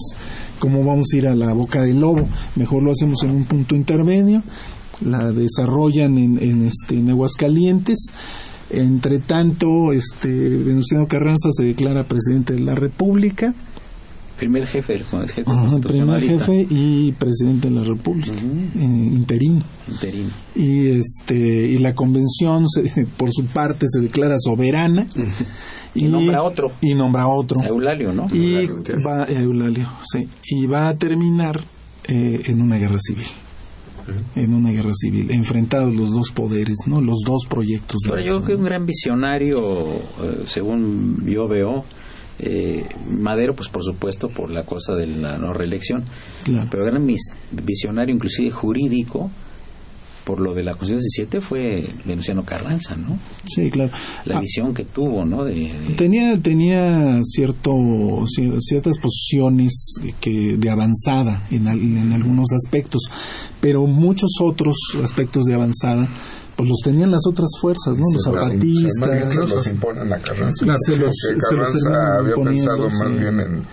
[0.59, 2.27] ¿cómo vamos a ir a la boca del lobo?
[2.55, 4.41] Mejor lo hacemos en un punto intermedio,
[5.01, 7.99] la desarrollan en, en, este, en Aguascalientes.
[8.69, 13.53] Entre tanto, este, Venustiano Carranza se declara presidente de la República.
[14.37, 15.43] Primer jefe, jefe
[15.81, 19.61] primer jefe y presidente de la República, eh, interino.
[19.87, 20.29] interino.
[20.55, 22.65] Y, este, y la convención,
[23.17, 25.07] por su parte, se declara soberana.
[25.95, 26.73] Y, nombra otro.
[26.79, 27.59] Y nombra otro.
[27.63, 28.27] Eulalio, ¿no?
[28.31, 28.67] Y
[29.03, 30.27] va, Eulalio, sí.
[30.45, 31.59] Y va a terminar
[32.07, 33.25] eh, en una guerra civil.
[34.35, 37.01] En una guerra civil, enfrentados los dos poderes, ¿no?
[37.01, 38.01] Los dos proyectos.
[38.03, 41.83] Pero yo creo que un gran visionario, eh, según yo veo,
[42.39, 46.03] eh, Madero, pues por supuesto, por la cosa de la no reelección,
[46.69, 47.05] pero gran
[47.51, 49.29] visionario inclusive jurídico,
[50.23, 50.99] por lo de la Constitución
[51.39, 53.17] 17 fue Venustiano Carranza, ¿no?
[53.45, 53.91] Sí, claro.
[54.25, 55.45] La Ah, visión que tuvo, ¿no?
[55.45, 63.03] De, de- Tenía, tenía cierto, cier- ciertas posiciones que de avanzada en, en algunos aspectos,
[63.61, 66.09] pero muchos otros aspectos de avanzada
[66.57, 68.03] pues los tenían las otras fuerzas, ¿no?
[68.13, 70.65] Los Se los- se los imponen a Carranza.
[70.65, 73.03] Claro, se los- Porque se los Carranza había pensado sí.
[73.03, 73.63] más bien en,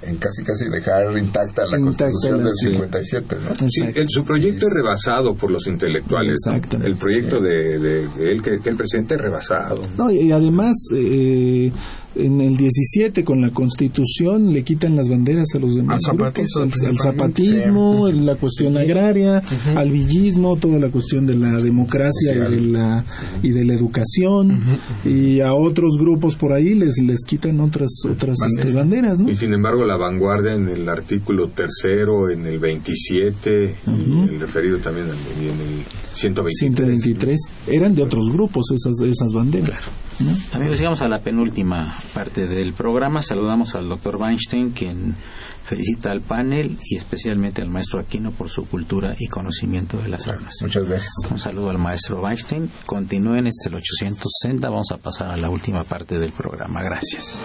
[0.00, 2.70] en casi casi dejar intacta la Intacta constitución la- del sí.
[2.70, 3.54] 57, ¿no?
[3.68, 4.00] Sí, Exacto.
[4.00, 6.38] el- su proyecto es rebasado por los intelectuales.
[6.84, 9.82] El proyecto de, de- de él que, que él presenta es rebasado.
[9.96, 11.72] No, y y además, eh,
[12.14, 16.48] en el 17, con la Constitución, le quitan las banderas a los demás Al grupos,
[16.48, 19.42] zapatismo, al, zapatismo, la cuestión agraria,
[19.74, 23.04] al villismo, toda la cuestión de la democracia y de la,
[23.42, 24.60] y de la educación,
[25.04, 29.30] y a otros grupos por ahí les, les quitan otras, otras este, banderas, ¿no?
[29.30, 34.78] Y sin embargo, la vanguardia en el artículo tercero, en el 27, y el referido
[34.78, 36.58] también en, y en el 123.
[36.58, 39.80] 123 eran de otros grupos esas, esas banderas.
[40.20, 40.36] ¿no?
[40.52, 43.22] Amigos, llegamos a la penúltima parte del programa.
[43.22, 45.14] Saludamos al doctor Weinstein, quien
[45.68, 50.26] felicita al panel y especialmente al maestro Aquino por su cultura y conocimiento de las
[50.26, 50.54] armas.
[50.62, 51.12] Muchas gracias.
[51.30, 52.70] Un saludo al maestro Weinstein.
[52.86, 54.68] Continúen este el 860.
[54.70, 56.82] Vamos a pasar a la última parte del programa.
[56.82, 57.44] Gracias.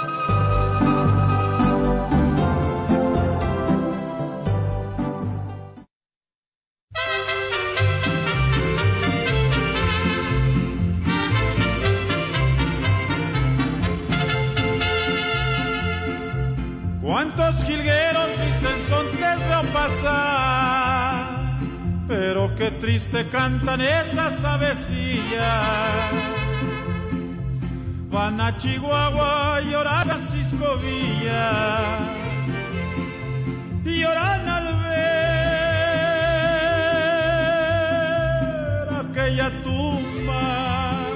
[22.91, 26.11] Triste cantan esas avecillas.
[28.11, 31.99] Van a Chihuahua a llorar Francisco Villa.
[33.85, 35.29] Lloran al ver
[39.03, 41.07] aquella tumba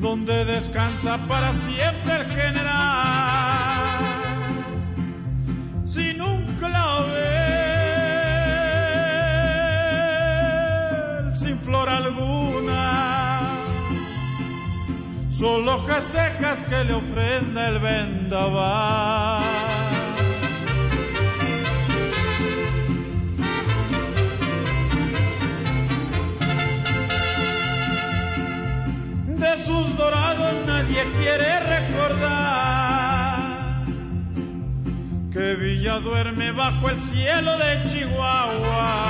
[0.00, 3.52] donde descansa para siempre el general.
[5.86, 7.41] Sin un clavel,
[15.42, 16.16] solo hojas
[16.70, 19.42] que le ofrenda el vendaval.
[29.26, 33.32] de sus dorados nadie quiere recordar
[35.32, 39.04] que Villa duerme bajo el cielo de Chihuahua.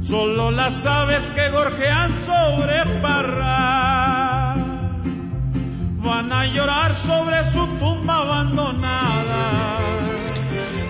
[0.00, 4.03] Solo las aves que gorjean sobre Parra
[6.32, 7.60] a llorar sobre su
[8.08, 9.84] abandonada.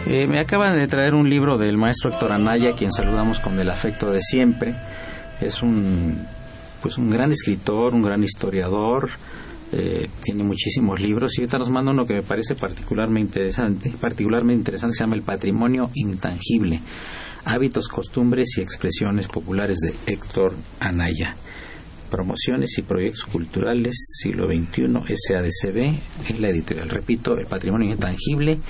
[0.07, 3.70] Eh, me acaban de traer un libro del maestro Héctor Anaya, quien saludamos con el
[3.70, 4.76] afecto de siempre.
[5.41, 6.26] Es un,
[6.82, 9.09] pues un gran escritor, un gran historiador,
[9.72, 14.61] eh, tiene muchísimos libros y ahorita nos manda uno que me parece particularmente interesante, particularmente
[14.61, 16.80] interesante, se llama El Patrimonio Intangible,
[17.47, 21.35] Hábitos, Costumbres y Expresiones Populares de Héctor Anaya.
[22.15, 25.99] Promociones y proyectos culturales siglo XXI SADCB
[26.31, 28.61] es la editorial, repito, el patrimonio intangible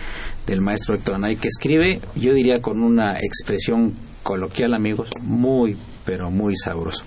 [0.47, 3.93] del maestro Héctor Anaya que escribe, yo diría con una expresión
[4.23, 7.05] coloquial amigos, muy pero muy sabroso.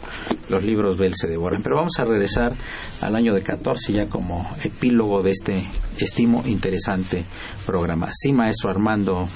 [0.49, 1.61] Los libros Bell se devoran.
[1.61, 2.53] Pero vamos a regresar
[3.01, 5.67] al año de 14 ya como epílogo de este
[5.99, 7.25] estimo interesante
[7.65, 8.09] programa.
[8.11, 9.27] Sí, maestro Armando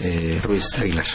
[0.00, 1.06] eh, Ruiz Aguilar.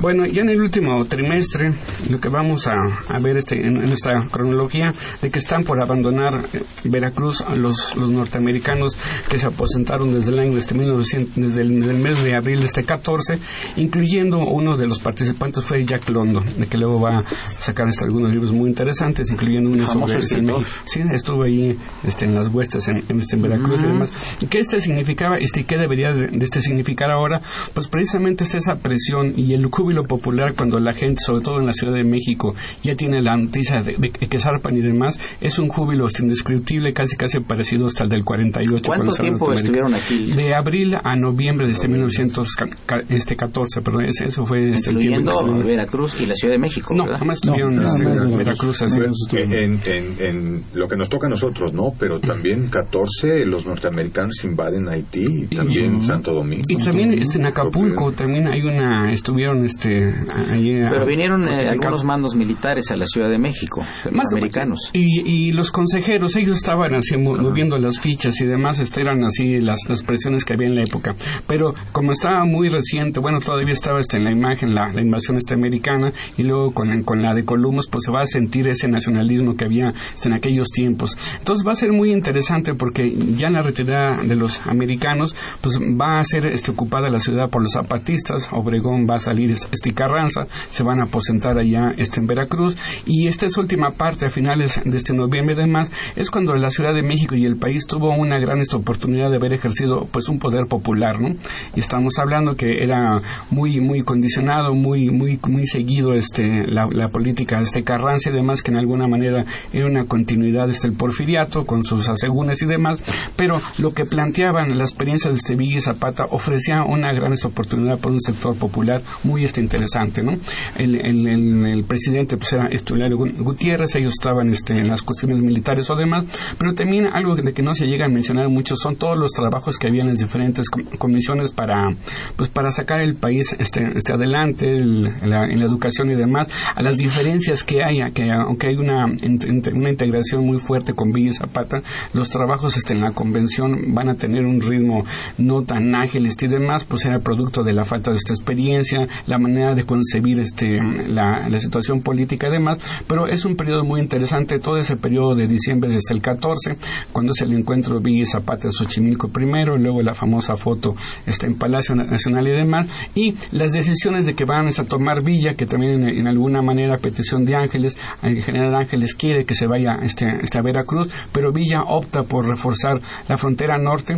[0.00, 1.72] Bueno, ya en el último trimestre,
[2.10, 4.90] lo que vamos a, ver este, en, en esta cronología,
[5.20, 8.96] de que están por abandonar eh, Veracruz los, los norteamericanos
[9.28, 12.60] que se aposentaron desde el año este 1900, desde el, desde el mes de abril
[12.60, 13.38] de este 14,
[13.76, 18.04] incluyendo uno de los participantes fue Jack London, de que luego va a sacar este,
[18.04, 20.58] algunos libros muy interesantes, incluyendo uno sobre este, escritor.
[20.60, 20.76] México.
[20.84, 21.70] Sí, estuve ahí
[22.06, 24.12] este, en las huestes en, en, este, en Veracruz y demás.
[24.50, 25.36] ¿Qué este significaba?
[25.38, 27.40] Este, ¿Qué debería de, de este significar ahora?
[27.74, 31.66] Pues precisamente es esa presión y el júbilo popular cuando la gente, sobre todo en
[31.66, 35.58] la Ciudad de México, ya tiene la noticia de, de que zarpan y demás, es
[35.58, 38.82] un júbilo este, indescriptible, casi casi parecido hasta el del 48.
[38.86, 40.32] ¿Cuánto tiempo estuvieron aquí?
[40.32, 45.42] De abril a noviembre de este 1914, perdón, ese- eso fue este, el tiempo.
[45.62, 47.18] Veracruz y la Ciudad de México, No, ¿verdad?
[47.22, 48.82] Jamás estuvieron No, este, nada más en Veracruz.
[48.82, 49.00] así.
[49.00, 49.52] Estuvieron.
[49.52, 51.92] En, en, en lo que nos toca a nosotros, ¿no?
[51.98, 56.62] Pero también 14 los norteamericanos invaden Haití y también Santo Domingo.
[56.68, 60.14] Y también este, en Acapulco también hay una, estuvieron este,
[60.50, 64.90] ahí, Pero vinieron eh, algunos mandos militares a la Ciudad de México, Más americanos.
[64.92, 69.24] Y, y los consejeros, ellos estaban así mo- moviendo las fichas y demás, este, eran
[69.24, 71.12] así las, las presiones que había en la época.
[71.46, 75.36] Pero como estaba muy reciente, bueno, todavía estaba este, en la imagen la, la invasión
[75.36, 78.88] este, americana y luego con, con la de Columbus, pues se va a sentir ese
[78.88, 79.90] nacionalismo que había
[80.24, 81.14] en aquellos tiempos.
[81.36, 85.78] Entonces va a ser muy interesante porque ya en la retirada de los americanos, pues
[85.78, 89.92] va a ser este, ocupada la ciudad por los zapatistas, Obregón va a salir este
[89.92, 94.30] Carranza, se van a aposentar allá este, en Veracruz y esta es última parte a
[94.30, 97.86] finales de este noviembre y demás es cuando la Ciudad de México y el país
[97.86, 101.28] tuvo una gran esta, oportunidad de haber ejercido pues un poder popular, ¿no?
[101.74, 107.01] Y estamos hablando que era muy muy condicionado, muy muy muy seguido este la, la
[107.08, 110.94] política de este Carranza y demás que en alguna manera era una continuidad este el
[110.94, 113.02] porfiriato con sus asegúnes y demás,
[113.36, 117.98] pero lo que planteaban la experiencia de este Villa y Zapata ofrecía una gran oportunidad
[117.98, 120.32] por un sector popular muy este interesante, ¿no?
[120.76, 125.96] El, el, presidente pues era Estulario Gutiérrez, ellos estaban este, en las cuestiones militares o
[125.96, 126.24] demás,
[126.58, 129.78] pero también algo de que no se llega a mencionar mucho son todos los trabajos
[129.78, 131.88] que había en las diferentes com- comisiones para
[132.36, 136.48] pues para sacar el país este, este adelante el- la- en la educación y demás,
[136.96, 141.34] diferencias que hay, a que aunque hay una, una integración muy fuerte con Villa y
[141.34, 141.78] Zapata,
[142.12, 145.04] los trabajos este, en la convención van a tener un ritmo
[145.38, 149.06] no tan ágil este, y demás, pues era producto de la falta de esta experiencia,
[149.26, 154.00] la manera de concebir este, la, situación política y demás, pero es un periodo muy
[154.00, 156.76] interesante, todo ese periodo de diciembre desde el 14,
[157.12, 161.46] cuando es el encuentro Villa y Zapata de Xochimilco primero, luego la famosa foto este,
[161.46, 165.66] en Palacio Nacional y demás, y las decisiones de que van a tomar Villa, que
[165.66, 169.66] también en, en alguna manera a petición de Ángeles, el general Ángeles quiere que se
[169.66, 174.16] vaya este, este a Veracruz, pero Villa opta por reforzar la frontera norte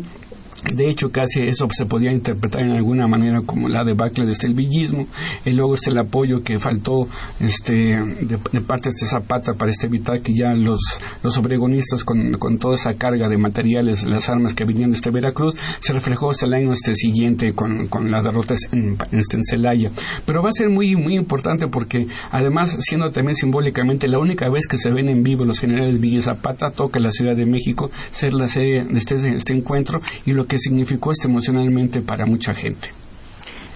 [0.73, 4.55] de hecho, casi eso se podía interpretar en alguna manera como la debacle desde el
[4.55, 5.07] villismo.
[5.45, 7.07] Y luego este el apoyo que faltó
[7.41, 10.81] este, de, de parte de este Zapata para este evitar que ya los,
[11.23, 15.11] los obregonistas con, con toda esa carga de materiales, las armas que venían de este
[15.11, 19.39] Veracruz, se reflejó hasta el año este siguiente con, con las derrotas en, en, este,
[19.43, 19.91] Celaya.
[20.25, 24.67] Pero va a ser muy, muy importante porque además, siendo también simbólicamente la única vez
[24.67, 28.33] que se ven en vivo los generales Villa Zapata, toca la Ciudad de México ser
[28.33, 33.04] la sede de este, este encuentro y lo que significó esto emocionalmente para mucha gente.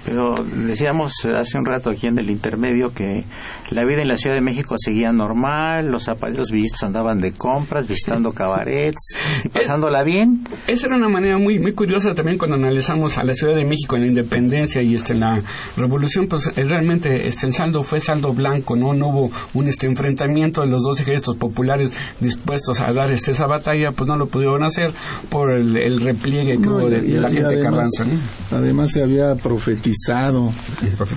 [0.09, 0.37] Pero
[0.67, 3.25] decíamos hace un rato aquí en el intermedio que
[3.71, 7.87] la vida en la Ciudad de México seguía normal, los zapatos villistas andaban de compras,
[7.87, 10.45] visitando cabarets y pasándola bien.
[10.67, 13.97] Esa era una manera muy muy curiosa también cuando analizamos a la Ciudad de México
[13.97, 15.39] en la independencia y este en la
[15.77, 19.87] revolución, pues eh, realmente este el saldo fue saldo blanco, no no hubo un este
[19.87, 24.27] enfrentamiento de los dos ejércitos populares dispuestos a dar este esa batalla, pues no lo
[24.27, 24.91] pudieron hacer
[25.29, 27.91] por el, el repliegue que No, hubo de, y- de la y gente de además-
[27.99, 28.05] Carranza.
[28.51, 28.59] ¿no?
[28.59, 29.98] Además se había profetizado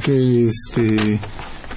[0.03, 1.19] que este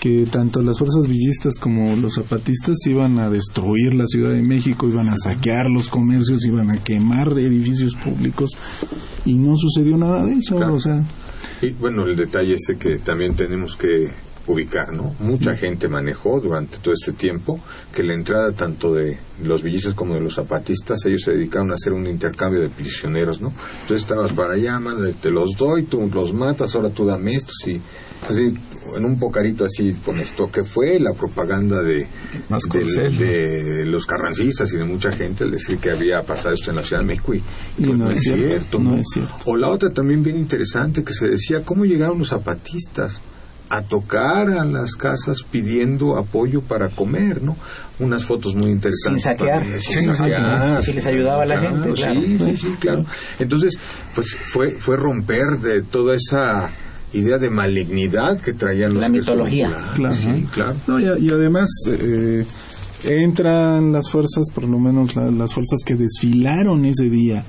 [0.00, 4.86] que tanto las fuerzas villistas como los zapatistas iban a destruir la Ciudad de México,
[4.86, 8.50] iban a saquear los comercios, iban a quemar edificios públicos
[9.24, 10.74] y no sucedió nada de eso, Claro.
[10.74, 11.02] o sea,
[11.62, 14.10] Y bueno, el detalle este que también tenemos que
[14.46, 15.14] ubicar, ¿no?
[15.20, 17.58] Mucha gente manejó durante todo este tiempo
[17.94, 21.74] que la entrada tanto de los villistas como de los zapatistas, ellos se dedicaron a
[21.74, 23.52] hacer un intercambio de prisioneros, ¿no?
[23.82, 24.80] Entonces estabas para allá,
[25.20, 27.80] te los doy, tú los matas, ahora tú dame estos y
[28.28, 28.54] así
[28.96, 32.06] en un pocarito así con esto que fue la propaganda de,
[33.86, 37.00] los carrancistas y de mucha gente al decir que había pasado esto en la Ciudad
[37.02, 37.42] de México y,
[37.78, 39.34] pues, no es cierto, no es cierto.
[39.46, 43.20] o la otra también bien interesante que se decía cómo llegaron los zapatistas
[43.70, 47.56] a tocar a las casas pidiendo apoyo para comer, ¿no?
[47.98, 49.22] Unas fotos muy interesantes.
[49.22, 49.60] Sin saquear.
[49.60, 50.82] también, sin sí, saquear.
[50.82, 52.20] sí, les ayudaba a la gente, claro.
[52.22, 53.04] Sí, sí, sí, claro.
[53.38, 53.78] Entonces,
[54.14, 56.70] pues fue, fue romper de toda esa
[57.12, 59.70] idea de malignidad que traían los La mitología.
[59.94, 60.14] Claro.
[60.14, 60.76] Sí, claro.
[60.86, 62.44] No, y, y además eh,
[63.04, 67.44] entran las fuerzas, por lo menos la- las fuerzas que desfilaron ese día,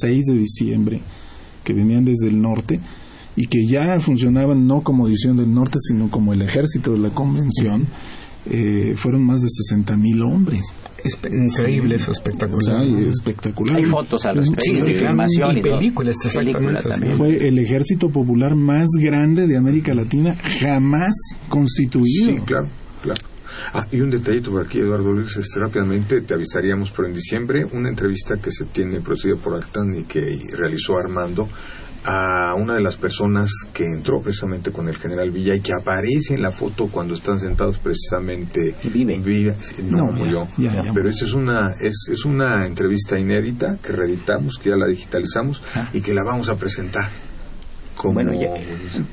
[0.00, 1.00] 6 de diciembre,
[1.64, 2.78] que venían desde el norte
[3.36, 7.10] y que ya funcionaban no como división del norte, sino como el ejército de la
[7.10, 7.86] convención.
[8.46, 10.66] eh, fueron más de 60 mil hombres.
[11.02, 12.82] Es increíble eso, espectacular.
[12.82, 13.76] O sea, espectacular.
[13.76, 17.16] Hay fotos al respecto, Sí, de filmación y y películas, Película también.
[17.16, 21.14] Fue el ejército popular más grande de América Latina jamás
[21.48, 22.34] constituido.
[22.34, 22.68] Sí, claro,
[23.02, 23.20] claro.
[23.72, 27.64] Ah, y un detallito por aquí, Eduardo Luis, este, rápidamente te avisaríamos, pero en diciembre,
[27.64, 31.48] una entrevista que se tiene producida por Actan y que realizó Armando
[32.04, 36.34] a una de las personas que entró precisamente con el general Villa y que aparece
[36.34, 39.56] en la foto cuando están sentados precisamente Vive.
[39.82, 40.92] no, No, ya, murió ya, ya.
[40.92, 45.62] pero esa es una es, es una entrevista inédita que reeditamos que ya la digitalizamos
[45.74, 45.88] Ah.
[45.92, 47.10] y que la vamos a presentar
[47.96, 48.50] como Bueno, ya,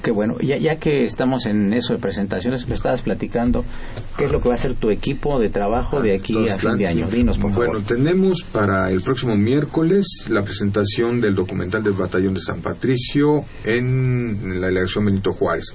[0.01, 0.36] qué bueno.
[0.41, 3.63] Ya, ya que estamos en eso de presentaciones, me estabas platicando
[4.17, 6.57] qué es lo que va a hacer tu equipo de trabajo de aquí Los a
[6.57, 7.07] fin de año.
[7.09, 7.88] Dinos, por Bueno, favor.
[7.88, 14.59] tenemos para el próximo miércoles la presentación del documental del Batallón de San Patricio en
[14.61, 15.73] la delegación Benito Juárez.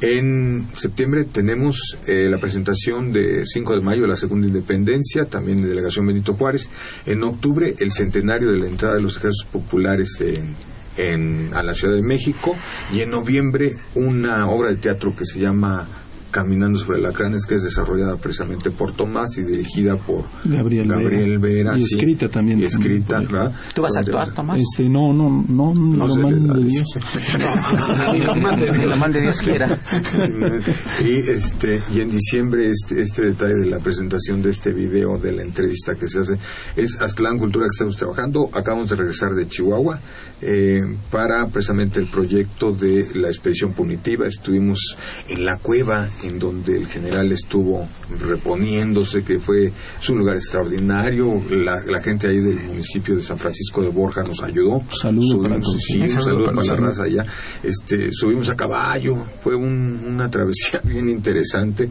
[0.00, 5.60] En septiembre tenemos eh, la presentación de 5 de mayo de la Segunda Independencia, también
[5.60, 6.68] en delegación Benito Juárez.
[7.06, 10.56] En octubre, el centenario de la entrada de los ejércitos populares en,
[10.96, 12.54] en- a la Ciudad de México.
[12.92, 15.86] Y en noviembre, una obra de teatro que se llama
[16.32, 21.38] Caminando sobre Lacranes, que es desarrollada precisamente por Tomás y dirigida por Gabriel Vera.
[21.38, 21.78] Vera.
[21.78, 21.94] Y sí.
[21.94, 22.58] escrita también.
[22.58, 23.18] Y escrita.
[23.20, 23.52] ¿verdad?
[23.74, 24.58] ¿Tú vas a actuar, Tomás?
[24.58, 26.86] Este, no, no, no, No lo sé, mando de- Dios.
[28.42, 29.78] Mande, que lo mande Dios quiera.
[31.04, 35.32] y este y en diciembre este, este detalle de la presentación de este video de
[35.32, 36.38] la entrevista que se hace
[36.76, 40.00] es Aztlán Cultura que estamos trabajando acabamos de regresar de Chihuahua
[40.40, 40.80] eh,
[41.10, 44.96] para precisamente el proyecto de la expedición punitiva estuvimos
[45.28, 47.86] en la cueva en donde el general estuvo
[48.20, 53.38] reponiéndose que fue es un lugar extraordinario la, la gente ahí del municipio de San
[53.38, 55.82] Francisco de Borja nos ayudó Saludo para Subimos- todos.
[55.82, 57.26] sí, un Saludo saludo para para la raza allá.
[57.62, 61.88] Este, subimos a caballo, fue un- una travesía bien interesante.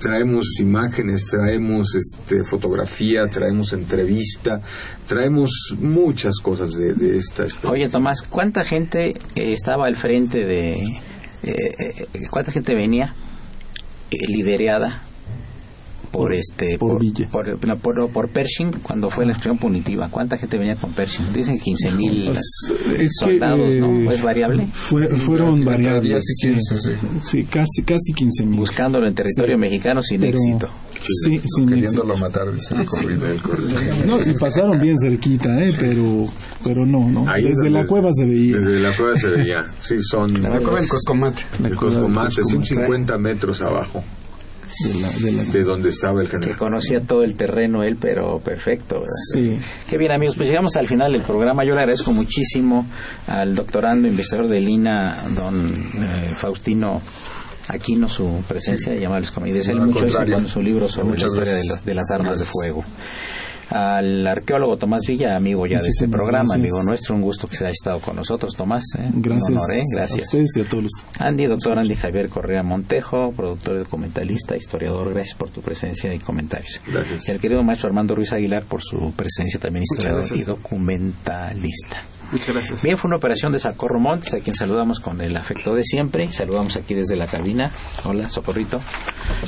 [0.00, 4.60] Traemos imágenes, traemos este, fotografía, traemos entrevista,
[5.06, 5.50] traemos
[5.80, 7.70] muchas cosas de, de esta experiencia.
[7.70, 10.74] Oye, Tomás, ¿cuánta gente eh, estaba al frente de...
[10.74, 10.96] eh,
[11.44, 13.14] eh, ¿Cuánta gente venía
[14.10, 15.02] liderada
[16.10, 17.28] por este por Villa.
[17.30, 21.32] por, no, por, por Pershing cuando fue la acción punitiva cuánta gente venía con Pershing
[21.32, 26.24] dicen 15 mil Pues, es que, soldados eh, no es variable Fue- fueron variables.
[26.24, 26.90] 10 y 15, sí.
[27.22, 28.60] Sí, casi, casi 15 mil.
[28.60, 29.60] buscándolo en territorio Sí.
[29.60, 32.26] mexicano sin Pero- éxito Sí, sin Queriéndolo éxito.
[32.26, 33.26] matar, dice el corrido.
[34.06, 35.70] No, y pasaron bien cerquita, ¿eh?
[35.78, 36.24] pero,
[36.64, 37.28] pero no, no.
[37.30, 38.56] Ahí Desde donde- la cueva se veía.
[38.56, 41.42] Desde la cueva se veía, sí, son La cueva del Coscomate.
[41.62, 44.02] el Coscomate, son 50 metros abajo
[44.84, 46.56] De la, de la- de donde estaba el que general.
[46.56, 49.12] conocía todo el terreno él pero perfecto ¿verdad?
[49.32, 49.58] Sí.
[49.88, 51.64] Qué bien amigos, pues llegamos al final del programa.
[51.64, 52.86] Yo le agradezco muchísimo
[53.28, 57.00] al doctorando investigador de Lina, don eh, Faustino
[57.68, 61.52] Aquino, su presencia y amables como y desearle al mucho su libro sobre la historia
[61.54, 62.84] de las, de las armas de fuego.
[63.70, 66.54] Al arqueólogo Tomás Villa, amigo ya de este programa, gracias.
[66.56, 68.84] amigo nuestro, un gusto que se haya estado con nosotros, Tomás.
[68.98, 69.10] ¿eh?
[69.14, 69.48] Gracias.
[69.50, 69.80] Un honor, ¿eh?
[69.80, 70.26] A Gracias.
[70.26, 70.92] ustedes y a todos los.
[71.18, 76.18] Andy, doctor Andy Javier Correa Montejo, productor y documentalista, historiador, gracias por tu presencia y
[76.18, 76.80] comentarios.
[76.86, 77.28] Gracias.
[77.28, 82.02] Y al querido maestro Armando Ruiz Aguilar por su presencia también historiador y documentalista.
[82.32, 82.82] Muchas gracias.
[82.82, 86.30] Bien, fue una operación de Socorro Montes, a quien saludamos con el afecto de siempre.
[86.32, 87.70] Saludamos aquí desde la cabina.
[88.04, 88.80] Hola, Socorrito.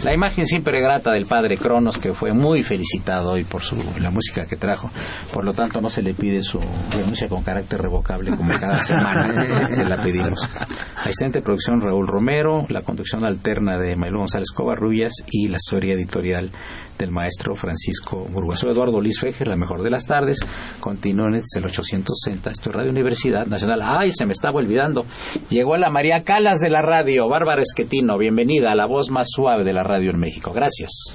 [0.04, 4.10] La imagen siempre grata del padre Cronos, que fue muy felicitado hoy por su, la
[4.10, 4.90] música que trajo.
[5.32, 6.60] Por lo tanto, no se le pide su
[6.92, 9.74] renuncia con carácter revocable como cada semana.
[9.74, 10.48] se la pedimos.
[10.96, 15.94] Asistente de producción Raúl Romero, la conducción alterna de Maylú González Covarrubias y la historia
[15.94, 16.50] editorial
[16.98, 18.58] del maestro Francisco Burgues.
[18.58, 20.38] Soy Eduardo Luis Fejer, la mejor de las tardes.
[20.80, 22.50] Continúen, este es el 860.
[22.50, 23.80] Esto es Radio Universidad Nacional.
[23.82, 25.06] ¡Ay, se me estaba olvidando!
[25.48, 28.18] Llegó la María Calas de la radio, Bárbara Esquetino.
[28.18, 30.52] Bienvenida a la voz más suave de la radio en México.
[30.52, 31.14] Gracias.